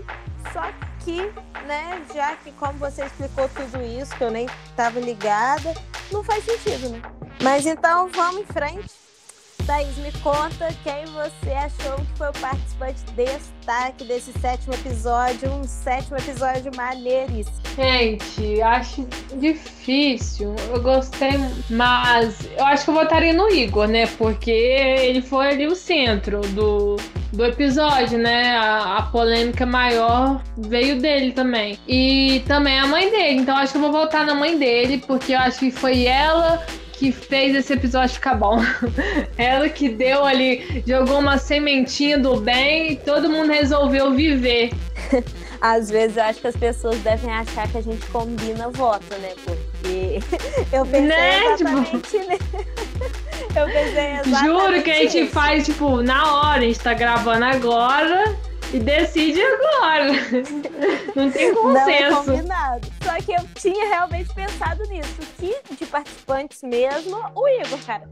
só 0.51 0.63
que, 0.99 1.21
né, 1.65 2.01
já 2.13 2.35
que 2.37 2.51
como 2.53 2.73
você 2.73 3.05
explicou 3.05 3.47
tudo 3.49 3.81
isso, 3.81 4.15
que 4.17 4.23
eu 4.23 4.31
nem 4.31 4.47
estava 4.69 4.99
ligada, 4.99 5.73
não 6.11 6.23
faz 6.23 6.43
sentido, 6.43 6.89
né? 6.89 7.01
Mas 7.41 7.65
então 7.65 8.09
vamos 8.09 8.41
em 8.41 8.45
frente. 8.45 9.04
Thaís, 9.65 9.97
me 9.97 10.11
conta 10.21 10.69
quem 10.83 11.05
você 11.05 11.51
achou 11.51 11.95
que 11.95 12.17
foi 12.17 12.29
o 12.29 12.33
participante 12.33 13.01
destaque 13.15 14.03
desse 14.03 14.31
sétimo 14.33 14.75
episódio, 14.75 15.51
um 15.51 15.63
sétimo 15.63 16.17
episódio 16.17 16.71
maneiríssimo. 16.75 17.55
Gente, 17.75 18.61
acho 18.61 19.07
difícil. 19.37 20.55
Eu 20.69 20.81
gostei, 20.83 21.31
mas 21.67 22.47
eu 22.55 22.63
acho 22.63 22.85
que 22.85 22.91
eu 22.91 22.93
votaria 22.93 23.33
no 23.33 23.49
Igor, 23.49 23.87
né? 23.87 24.05
Porque 24.05 24.51
ele 24.51 25.23
foi 25.23 25.47
ali 25.47 25.65
o 25.65 25.75
centro 25.75 26.41
do, 26.41 26.97
do 27.33 27.43
episódio, 27.43 28.19
né? 28.19 28.55
A, 28.57 28.97
a, 28.97 29.01
polêmica 29.03 29.65
maior 29.65 30.43
veio 30.55 31.01
dele 31.01 31.31
também. 31.31 31.79
E 31.87 32.43
também 32.47 32.79
a 32.79 32.85
mãe 32.85 33.09
dele. 33.09 33.39
Então 33.39 33.57
acho 33.57 33.73
que 33.73 33.77
eu 33.79 33.81
vou 33.81 33.91
votar 33.91 34.25
na 34.25 34.35
mãe 34.35 34.59
dele, 34.59 35.03
porque 35.07 35.33
eu 35.33 35.39
acho 35.39 35.57
que 35.57 35.71
foi 35.71 36.05
ela 36.05 36.63
que 36.97 37.11
fez 37.11 37.55
esse 37.55 37.73
episódio 37.73 38.15
ficar 38.15 38.35
bom. 38.35 38.59
Ela 39.37 39.69
que 39.69 39.89
deu 39.89 40.23
ali, 40.25 40.83
jogou 40.87 41.19
uma 41.19 41.37
sementinha 41.37 42.17
do 42.17 42.39
bem 42.39 42.93
e 42.93 42.95
todo 42.95 43.29
mundo 43.29 43.51
resolveu 43.51 44.13
viver. 44.13 44.71
Às 45.61 45.89
vezes 45.89 46.17
eu 46.17 46.23
acho 46.23 46.41
que 46.41 46.47
as 46.47 46.55
pessoas 46.55 46.97
devem 46.99 47.31
achar 47.31 47.67
que 47.67 47.77
a 47.77 47.81
gente 47.81 48.05
combina 48.07 48.69
voto, 48.69 49.05
né? 49.19 49.33
Porque 49.43 50.19
eu 50.71 50.85
pensei 50.85 51.01
né? 51.07 51.53
exatamente 51.53 52.01
tipo... 52.01 52.15
Eu 53.55 53.65
pensei 53.65 54.11
exatamente 54.11 54.45
Juro 54.45 54.83
que 54.83 54.91
a 54.91 54.95
gente 54.95 55.19
isso. 55.21 55.31
faz, 55.31 55.65
tipo, 55.65 56.01
na 56.01 56.33
hora, 56.33 56.59
a 56.59 56.61
gente 56.61 56.79
tá 56.79 56.93
gravando 56.93 57.45
agora 57.45 58.35
e 58.75 58.79
decide 58.79 59.41
agora. 59.41 60.11
Não 61.15 61.31
tem 61.31 61.53
consenso. 61.53 61.63
Não 61.63 61.89
é 61.89 62.11
combinado. 62.11 62.87
Só 63.01 63.15
que 63.17 63.31
eu 63.31 63.47
tinha 63.55 63.87
realmente 63.87 64.33
pensado 64.33 64.83
nisso. 64.89 65.15
Que 65.37 65.55
de 65.75 65.85
participantes 65.85 66.61
mesmo, 66.61 67.17
o 67.33 67.47
Igor, 67.47 67.79
cara. 67.85 68.09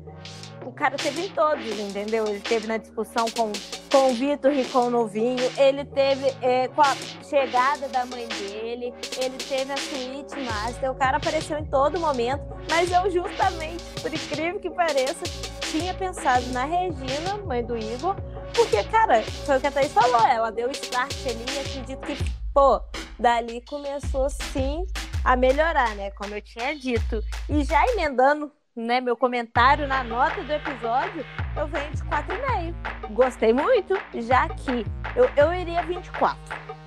O 0.65 0.71
cara 0.71 0.95
teve 0.95 1.25
em 1.25 1.29
todos, 1.29 1.65
entendeu? 1.77 2.25
Ele 2.25 2.39
teve 2.39 2.67
na 2.67 2.77
discussão 2.77 3.25
com, 3.31 3.51
com 3.91 4.11
o 4.11 4.13
Vitor 4.13 4.53
e 4.53 4.63
com 4.63 4.87
o 4.87 4.89
Novinho. 4.89 5.51
Ele 5.57 5.83
teve 5.83 6.33
é, 6.41 6.69
com 6.69 6.81
a 6.81 6.95
chegada 7.27 7.89
da 7.89 8.05
mãe 8.05 8.25
dele. 8.27 8.93
Ele 9.21 9.37
teve 9.37 9.73
a 9.73 9.77
suíte 9.77 10.39
master. 10.39 10.89
O 10.89 10.95
cara 10.95 11.17
apareceu 11.17 11.57
em 11.57 11.65
todo 11.65 11.99
momento. 11.99 12.43
Mas 12.69 12.89
eu 12.89 13.11
justamente, 13.11 13.83
por 14.01 14.13
incrível 14.13 14.59
que 14.61 14.69
pareça, 14.69 15.23
tinha 15.69 15.93
pensado 15.93 16.45
na 16.53 16.63
Regina, 16.63 17.37
mãe 17.45 17.63
do 17.63 17.77
Igor, 17.77 18.15
porque, 18.53 18.83
cara, 18.85 19.21
foi 19.45 19.57
o 19.57 19.61
que 19.61 19.67
a 19.67 19.71
Thaís 19.71 19.91
falou, 19.91 20.25
ela 20.27 20.51
deu 20.51 20.69
start 20.71 21.15
ali 21.25 21.45
e 21.53 21.59
acredito 21.59 21.99
que, 22.01 22.17
pô, 22.53 22.81
dali 23.19 23.61
começou 23.61 24.29
sim 24.29 24.85
a 25.23 25.35
melhorar, 25.35 25.95
né? 25.95 26.11
Como 26.11 26.33
eu 26.35 26.41
tinha 26.41 26.75
dito. 26.75 27.23
E 27.49 27.63
já 27.63 27.85
emendando 27.87 28.51
né, 28.75 28.99
meu 28.99 29.15
comentário 29.15 29.87
na 29.87 30.03
nota 30.03 30.43
do 30.43 30.51
episódio, 30.51 31.25
eu 31.55 31.67
venho 31.67 31.91
de 31.91 32.03
4,5. 32.03 33.13
Gostei 33.13 33.53
muito, 33.53 33.95
já 34.15 34.49
que 34.49 34.85
eu, 35.15 35.29
eu 35.35 35.53
iria 35.53 35.83
24. 35.83 36.37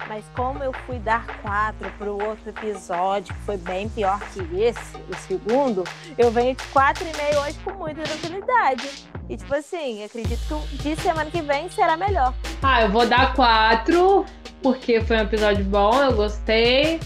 Mas 0.08 0.24
como 0.34 0.62
eu 0.62 0.72
fui 0.86 0.98
dar 0.98 1.26
4 1.42 1.90
para 1.98 2.12
o 2.12 2.22
outro 2.22 2.48
episódio, 2.48 3.34
que 3.34 3.40
foi 3.40 3.56
bem 3.56 3.88
pior 3.88 4.20
que 4.32 4.40
esse, 4.60 4.96
o 5.08 5.14
segundo, 5.16 5.84
eu 6.16 6.30
venho 6.30 6.54
de 6.54 6.62
4,5 6.64 7.44
hoje 7.44 7.58
com 7.64 7.72
muita 7.72 8.02
tranquilidade. 8.02 9.08
E 9.28 9.36
tipo 9.36 9.54
assim, 9.54 10.04
acredito 10.04 10.62
que 10.70 10.94
de 10.94 10.96
semana 11.02 11.30
que 11.30 11.42
vem 11.42 11.68
será 11.68 11.96
melhor. 11.96 12.32
Ah, 12.62 12.82
eu 12.82 12.90
vou 12.90 13.06
dar 13.06 13.34
4, 13.34 14.24
porque 14.62 15.00
foi 15.00 15.16
um 15.16 15.20
episódio 15.22 15.64
bom, 15.64 16.00
eu 16.02 16.12
gostei. 16.12 17.00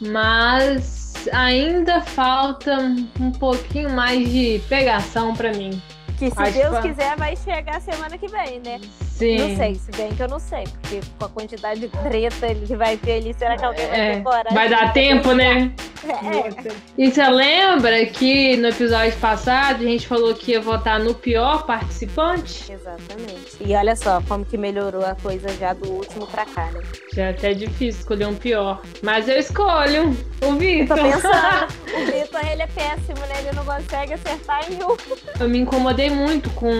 Mas 0.00 1.26
ainda 1.32 2.02
falta 2.02 2.76
um 3.18 3.32
pouquinho 3.32 3.90
mais 3.90 4.28
de 4.30 4.62
pegação 4.68 5.34
para 5.34 5.52
mim. 5.52 5.80
Que 6.18 6.30
se 6.30 6.40
Acho 6.40 6.52
Deus 6.52 6.76
que... 6.78 6.88
quiser 6.88 7.16
vai 7.16 7.34
chegar 7.36 7.80
semana 7.80 8.18
que 8.18 8.28
vem, 8.28 8.60
né? 8.60 8.80
Sim. 9.16 9.38
Não 9.38 9.56
sei, 9.56 9.74
se 9.76 9.90
bem 9.92 10.14
que 10.14 10.22
eu 10.22 10.28
não 10.28 10.38
sei, 10.38 10.64
porque 10.64 11.00
com 11.18 11.24
a 11.24 11.28
quantidade 11.30 11.80
de 11.80 11.88
treta 11.88 12.54
que 12.54 12.76
vai 12.76 12.98
ter 12.98 13.12
ali, 13.14 13.32
será 13.32 13.56
que 13.56 13.64
alguém 13.64 13.86
vai 13.86 13.98
é, 13.98 14.14
ter 14.14 14.22
coragem? 14.22 14.52
Vai 14.52 14.68
dar 14.68 14.92
tempo, 14.92 15.32
né? 15.32 15.72
É. 16.06 16.72
E 16.96 17.10
você 17.10 17.28
lembra 17.28 18.06
que 18.06 18.56
no 18.56 18.68
episódio 18.68 19.16
passado 19.18 19.82
a 19.82 19.86
gente 19.86 20.06
falou 20.06 20.34
que 20.34 20.52
ia 20.52 20.60
votar 20.60 21.00
no 21.00 21.14
pior 21.14 21.66
participante? 21.66 22.72
Exatamente. 22.72 23.56
E 23.60 23.74
olha 23.74 23.96
só 23.96 24.20
como 24.22 24.44
que 24.44 24.56
melhorou 24.56 25.04
a 25.04 25.14
coisa 25.14 25.48
já 25.58 25.72
do 25.72 25.90
último 25.90 26.26
pra 26.26 26.44
cá, 26.46 26.70
né? 26.70 26.80
Já 27.12 27.24
é 27.24 27.30
até 27.30 27.54
difícil 27.54 28.00
escolher 28.00 28.26
um 28.26 28.34
pior. 28.34 28.82
Mas 29.02 29.28
eu 29.28 29.38
escolho 29.38 30.16
o 30.44 30.52
Vitor. 30.52 30.96
Tô 30.96 31.02
pensando. 31.02 31.74
o 31.96 32.04
Vitor, 32.06 32.46
ele 32.50 32.62
é 32.62 32.66
péssimo, 32.66 33.20
né? 33.26 33.40
Ele 33.40 33.52
não 33.52 33.64
consegue 33.64 34.14
acertar 34.14 34.70
em 34.70 34.76
um. 34.76 34.96
Eu 35.40 35.48
me 35.48 35.58
incomodei 35.58 36.10
muito 36.10 36.50
com 36.50 36.70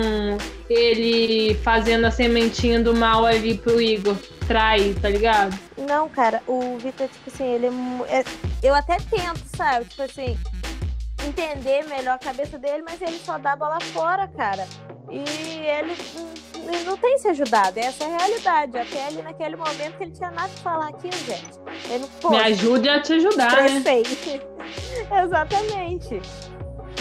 ele 0.69 1.55
fazendo 1.63 2.05
a 2.05 2.11
sementinha 2.11 2.81
do 2.81 2.95
mal 2.95 3.25
ali 3.25 3.57
pro 3.57 3.81
Igor 3.81 4.15
trair, 4.47 4.99
tá 4.99 5.09
ligado? 5.09 5.57
Não, 5.77 6.07
cara, 6.09 6.41
o 6.47 6.77
Vitor, 6.77 7.07
tipo 7.07 7.29
assim, 7.29 7.45
ele 7.45 7.67
é, 8.07 8.19
é, 8.19 8.23
Eu 8.63 8.73
até 8.73 8.97
tento, 8.97 9.43
sabe? 9.55 9.85
Tipo 9.85 10.03
assim, 10.03 10.37
entender 11.27 11.83
melhor 11.87 12.15
a 12.15 12.19
cabeça 12.19 12.57
dele, 12.57 12.83
mas 12.83 13.01
ele 13.01 13.19
só 13.19 13.37
dá 13.37 13.53
a 13.53 13.55
bola 13.55 13.79
fora, 13.93 14.27
cara. 14.29 14.67
E 15.09 15.19
ele, 15.19 15.95
não 16.85 16.97
tem 16.97 17.17
se 17.17 17.27
ajudado, 17.29 17.77
essa 17.79 18.03
é 18.03 18.07
a 18.07 18.17
realidade. 18.17 18.77
Até 18.77 19.07
ali 19.07 19.21
naquele 19.21 19.55
momento 19.55 19.97
que 19.97 20.03
ele 20.03 20.11
tinha 20.11 20.31
nada 20.31 20.49
pra 20.49 20.71
falar 20.71 20.89
aqui, 20.89 21.09
gente. 21.11 21.59
Ele, 21.89 22.05
pô, 22.21 22.29
Me 22.29 22.39
ajude 22.39 22.89
a 22.89 23.01
te 23.01 23.13
ajudar, 23.13 23.63
né? 23.63 23.83
Exatamente. 25.23 26.21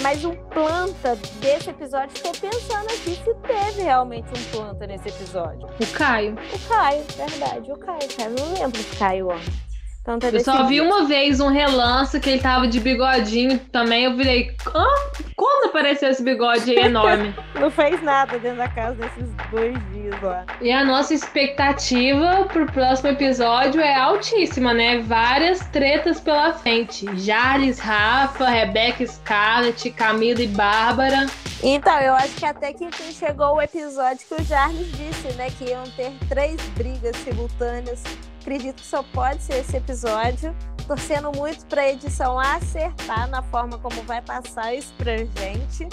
Mas 0.03 0.25
um 0.25 0.35
planta 0.35 1.17
desse 1.41 1.71
episódio, 1.71 2.15
estou 2.15 2.33
pensando 2.33 2.85
aqui 2.87 3.17
se 3.17 3.35
teve 3.35 3.83
realmente 3.83 4.29
um 4.29 4.51
planta 4.51 4.87
nesse 4.87 5.09
episódio. 5.09 5.67
O 5.67 5.87
Caio. 5.97 6.35
O 6.35 6.69
Caio, 6.69 7.05
verdade, 7.17 7.73
o 7.73 7.79
Caio. 7.79 8.09
Cara. 8.17 8.31
Eu 8.31 8.37
não 8.37 8.53
lembro 8.53 8.83
do 8.83 8.99
Caio 8.99 9.29
ontem. 9.29 9.66
Então, 10.07 10.21
tá 10.21 10.29
eu 10.29 10.39
só 10.39 10.63
vi 10.63 10.81
uma 10.81 11.05
vez 11.05 11.41
um 11.41 11.49
relance 11.49 12.21
que 12.21 12.31
ele 12.31 12.41
tava 12.41 12.69
de 12.69 12.79
bigodinho 12.79 13.59
também. 13.73 14.05
Eu 14.05 14.17
virei. 14.17 14.55
Ah, 14.73 15.11
quando 15.35 15.69
apareceu 15.69 16.11
esse 16.11 16.23
bigode 16.23 16.73
enorme? 16.79 17.35
Não 17.59 17.69
fez 17.69 18.01
nada 18.05 18.39
dentro 18.39 18.59
da 18.59 18.69
casa 18.69 18.95
desses 18.95 19.29
dois 19.51 19.77
dias 19.93 20.23
lá. 20.23 20.47
E 20.61 20.71
a 20.71 20.85
nossa 20.85 21.13
expectativa 21.13 22.45
pro 22.45 22.67
próximo 22.67 23.09
episódio 23.09 23.81
é 23.81 23.97
altíssima, 23.97 24.73
né? 24.73 25.01
Várias 25.01 25.59
tretas 25.71 26.21
pela 26.21 26.53
frente. 26.53 27.05
Jales, 27.19 27.81
Rafa, 27.81 28.49
Rebeca, 28.49 29.05
Scarlett, 29.05 29.91
Camila 29.91 30.41
e 30.41 30.47
Bárbara. 30.47 31.27
Então, 31.65 31.99
eu 31.99 32.15
acho 32.15 32.37
que 32.37 32.47
até 32.47 32.73
que 32.73 32.85
enfim 32.85 33.11
chegou 33.11 33.57
o 33.57 33.61
episódio 33.61 34.25
que 34.29 34.41
o 34.41 34.45
Jarles 34.45 34.87
disse, 34.93 35.37
né? 35.37 35.49
Que 35.59 35.71
iam 35.71 35.83
ter 35.97 36.13
três 36.29 36.61
brigas 36.77 37.17
simultâneas 37.17 38.05
acredito 38.47 38.81
que 38.81 38.87
só 38.87 39.03
pode 39.03 39.43
ser 39.43 39.59
esse 39.59 39.77
episódio. 39.77 40.55
Torcendo 40.87 41.33
muito 41.33 41.67
para 41.67 41.83
a 41.83 41.89
edição 41.91 42.39
acertar 42.39 43.29
na 43.29 43.43
forma 43.43 43.77
como 43.79 44.01
vai 44.03 44.23
passar 44.23 44.73
isso 44.73 44.95
pra 44.97 45.17
gente. 45.17 45.89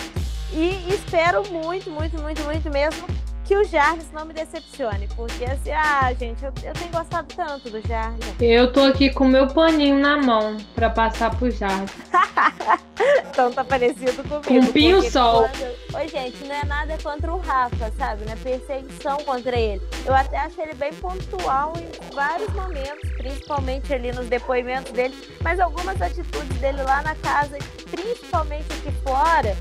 E 0.52 0.94
espero 0.94 1.44
muito, 1.52 1.90
muito, 1.90 2.22
muito, 2.22 2.44
muito 2.44 2.70
mesmo 2.70 3.08
que 3.44 3.56
o 3.56 3.64
Jarvis 3.64 4.10
não 4.12 4.26
me 4.26 4.34
decepcione, 4.34 5.08
porque 5.16 5.44
assim, 5.46 5.72
ah, 5.72 6.14
gente, 6.14 6.44
eu, 6.44 6.54
eu 6.64 6.74
tenho 6.74 6.92
gostado 6.92 7.28
tanto 7.36 7.70
do 7.70 7.86
Jarvis. 7.86 8.36
Eu 8.40 8.72
tô 8.72 8.82
aqui 8.82 9.10
com 9.10 9.26
meu 9.26 9.48
paninho 9.48 10.00
na 10.00 10.18
mão 10.18 10.58
pra 10.74 10.90
passar 10.90 11.36
pro 11.36 11.52
Jarvis. 11.52 11.92
então 13.30 13.52
tá 13.52 13.64
parecido 13.64 14.24
comigo. 14.24 14.44
Com 14.44 14.60
um 14.60 14.72
pinho-sol. 14.72 15.50
Quando... 15.50 16.02
Oi, 16.02 16.08
gente, 16.08 16.44
não 16.46 16.56
é 16.56 16.64
nada 16.64 16.98
contra 17.04 17.34
o 17.34 17.40
Rafa, 17.40 17.92
sabe? 17.98 18.26
Não 18.26 18.34
é 18.34 18.36
perseguição 18.36 19.18
contra 19.26 19.60
ele. 19.60 19.82
Eu 20.06 20.14
até 20.14 20.38
acho 20.38 20.62
ele 20.62 20.74
bem 20.74 20.94
pontual 20.94 21.74
em 21.78 22.16
vários 22.16 22.50
momentos, 22.54 23.10
principalmente 23.18 23.94
ali 23.94 24.12
nos 24.12 24.28
depoimentos 24.28 24.92
dele, 24.92 25.16
mas 25.42 25.60
algumas 25.60 26.02
atitudes 26.02 26.58
dele 26.60 26.82
lá 26.84 27.02
na 27.02 27.16
casa, 27.16 27.58
principalmente 27.92 28.68
aqui 28.72 28.92
fora, 29.04 29.56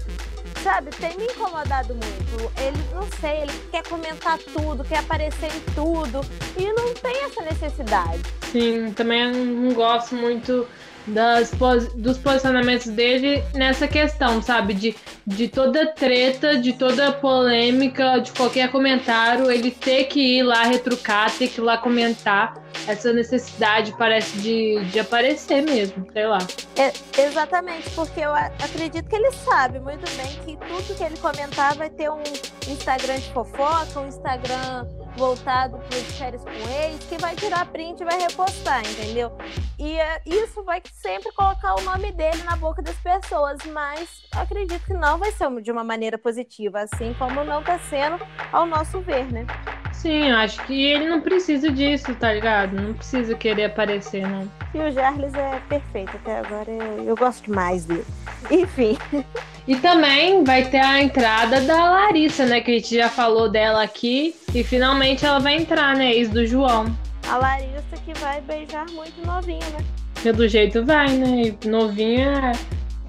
sabe, 0.62 0.90
tem 0.90 1.16
me 1.16 1.24
incomodado 1.24 1.94
muito. 1.94 2.52
Ele, 2.56 2.78
não 2.94 3.02
sei, 3.20 3.42
ele 3.42 3.52
quer 3.70 3.82
comentar 3.88 4.38
tudo, 4.38 4.84
quer 4.84 4.98
aparecer 4.98 5.50
em 5.54 5.60
tudo. 5.74 6.20
E 6.56 6.72
não 6.72 6.94
tem 6.94 7.24
essa 7.24 7.42
necessidade. 7.42 8.22
Sim, 8.50 8.92
também 8.92 9.32
não 9.32 9.74
gosto 9.74 10.14
muito 10.14 10.66
das, 11.06 11.50
dos 11.94 12.18
posicionamentos 12.18 12.88
dele 12.88 13.42
nessa 13.54 13.88
questão, 13.88 14.42
sabe? 14.42 14.74
De, 14.74 14.96
de 15.26 15.48
toda 15.48 15.86
treta, 15.86 16.58
de 16.58 16.72
toda 16.72 17.12
polêmica, 17.12 18.18
de 18.18 18.32
qualquer 18.32 18.70
comentário, 18.70 19.50
ele 19.50 19.70
ter 19.70 20.04
que 20.04 20.38
ir 20.38 20.42
lá 20.42 20.62
retrucar, 20.64 21.30
ter 21.30 21.48
que 21.48 21.60
ir 21.60 21.64
lá 21.64 21.78
comentar. 21.78 22.54
Essa 22.86 23.12
necessidade 23.12 23.94
parece 23.98 24.38
de, 24.38 24.82
de 24.86 24.98
aparecer 24.98 25.62
mesmo, 25.62 26.06
sei 26.12 26.26
lá. 26.26 26.38
É, 26.76 26.92
exatamente, 27.20 27.90
porque 27.90 28.20
eu 28.20 28.34
acredito 28.34 29.08
que 29.08 29.16
ele 29.16 29.30
sabe 29.32 29.78
muito 29.78 30.04
bem 30.16 30.30
que 30.44 30.66
tudo 30.66 30.96
que 30.96 31.04
ele 31.04 31.16
comentar 31.18 31.76
vai 31.76 31.90
ter 31.90 32.10
um 32.10 32.22
Instagram 32.68 33.16
de 33.16 33.30
fofoca, 33.32 34.00
um 34.00 34.08
Instagram 34.08 34.86
voltado 35.16 35.78
para 35.78 35.96
os 35.96 36.18
férias 36.18 36.42
com 36.42 36.50
ex, 36.50 37.04
que 37.08 37.18
vai 37.18 37.34
tirar 37.36 37.66
print 37.66 38.00
e 38.00 38.04
vai 38.04 38.20
repostar, 38.20 38.80
entendeu? 38.80 39.32
E 39.78 39.94
uh, 39.94 40.44
isso 40.44 40.62
vai 40.62 40.82
sempre 40.92 41.32
colocar 41.32 41.74
o 41.74 41.82
nome 41.82 42.12
dele 42.12 42.42
na 42.44 42.56
boca 42.56 42.82
das 42.82 42.96
pessoas, 42.96 43.58
mas 43.72 44.24
acredito 44.32 44.84
que 44.84 44.94
não 44.94 45.18
vai 45.18 45.30
ser 45.32 45.48
de 45.60 45.70
uma 45.70 45.84
maneira 45.84 46.16
positiva, 46.16 46.80
assim 46.80 47.14
como 47.18 47.44
não 47.44 47.60
está 47.60 47.78
sendo 47.78 48.18
ao 48.52 48.66
nosso 48.66 49.00
ver, 49.00 49.30
né? 49.32 49.46
Sim, 49.92 50.30
acho 50.30 50.64
que 50.66 50.84
ele 50.84 51.08
não 51.08 51.20
precisa 51.20 51.70
disso, 51.70 52.14
tá 52.14 52.32
ligado? 52.32 52.74
Não 52.74 52.94
precisa 52.94 53.34
querer 53.34 53.66
aparecer, 53.66 54.26
não. 54.26 54.48
E 54.74 54.78
o 54.78 54.90
Jarles 54.90 55.34
é 55.34 55.60
perfeito 55.68 56.16
até 56.16 56.38
agora, 56.38 56.70
eu, 56.70 57.04
eu 57.04 57.16
gosto 57.16 57.44
demais 57.44 57.84
dele. 57.84 58.04
Enfim. 58.50 58.98
E 59.66 59.76
também 59.76 60.42
vai 60.42 60.64
ter 60.64 60.80
a 60.80 61.00
entrada 61.00 61.60
da 61.60 61.90
Larissa, 61.90 62.44
né? 62.44 62.60
Que 62.60 62.72
a 62.72 62.74
gente 62.74 62.96
já 62.96 63.08
falou 63.08 63.48
dela 63.48 63.82
aqui. 63.82 64.34
E 64.52 64.64
finalmente 64.64 65.24
ela 65.24 65.38
vai 65.38 65.56
entrar, 65.56 65.94
né? 65.94 66.12
Ex 66.12 66.30
do 66.30 66.44
João. 66.44 66.86
A 67.28 67.36
Larissa 67.36 67.96
que 68.04 68.12
vai 68.14 68.40
beijar 68.40 68.86
muito 68.90 69.24
novinho, 69.24 69.64
né? 69.70 69.84
E 70.24 70.32
do 70.32 70.48
jeito 70.48 70.84
vai, 70.84 71.08
né? 71.10 71.54
Novinho, 71.64 72.28
é... 72.28 72.52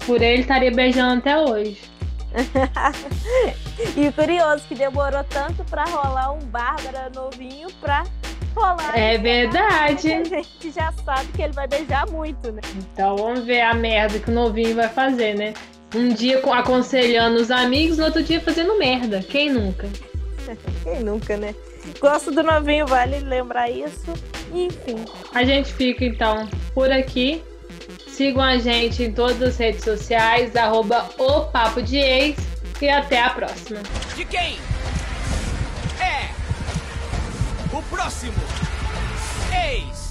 por 0.06 0.22
ele 0.22 0.42
estaria 0.42 0.70
beijando 0.70 1.18
até 1.18 1.36
hoje. 1.36 1.80
e 3.96 4.12
curioso 4.12 4.64
que 4.68 4.74
demorou 4.74 5.24
tanto 5.24 5.64
pra 5.64 5.84
rolar 5.84 6.32
um 6.32 6.40
Bárbara 6.46 7.10
novinho 7.14 7.68
pra 7.80 8.04
É 8.94 9.18
verdade. 9.18 10.12
A 10.12 10.24
gente 10.24 10.70
já 10.70 10.92
sabe 11.04 11.26
que 11.32 11.42
ele 11.42 11.52
vai 11.52 11.66
beijar 11.66 12.08
muito, 12.10 12.52
né? 12.52 12.60
Então 12.76 13.16
vamos 13.16 13.44
ver 13.44 13.60
a 13.60 13.74
merda 13.74 14.18
que 14.18 14.30
o 14.30 14.34
novinho 14.34 14.76
vai 14.76 14.88
fazer, 14.88 15.34
né? 15.34 15.54
Um 15.94 16.08
dia 16.08 16.40
aconselhando 16.52 17.40
os 17.40 17.50
amigos, 17.50 17.98
no 17.98 18.04
outro 18.04 18.22
dia 18.22 18.40
fazendo 18.40 18.78
merda. 18.78 19.20
Quem 19.20 19.50
nunca? 19.50 19.88
Quem 20.82 21.00
nunca, 21.00 21.36
né? 21.36 21.54
Gosto 22.00 22.30
do 22.30 22.42
novinho, 22.42 22.86
vale 22.86 23.18
lembrar 23.20 23.70
isso. 23.70 24.12
Enfim. 24.52 25.04
A 25.34 25.44
gente 25.44 25.72
fica 25.72 26.04
então 26.04 26.48
por 26.74 26.90
aqui. 26.90 27.42
Sigam 28.06 28.42
a 28.42 28.58
gente 28.58 29.02
em 29.02 29.12
todas 29.12 29.42
as 29.42 29.56
redes 29.56 29.82
sociais, 29.82 30.54
arroba 30.54 31.10
o 31.18 31.42
Papo 31.46 31.82
de 31.82 31.96
Ex 31.96 32.36
e 32.80 32.88
até 32.88 33.20
a 33.20 33.30
próxima. 33.30 33.80
De 34.14 34.24
quem? 34.24 34.56
O 37.78 37.82
próximo. 37.82 38.34
Ex 39.52 40.03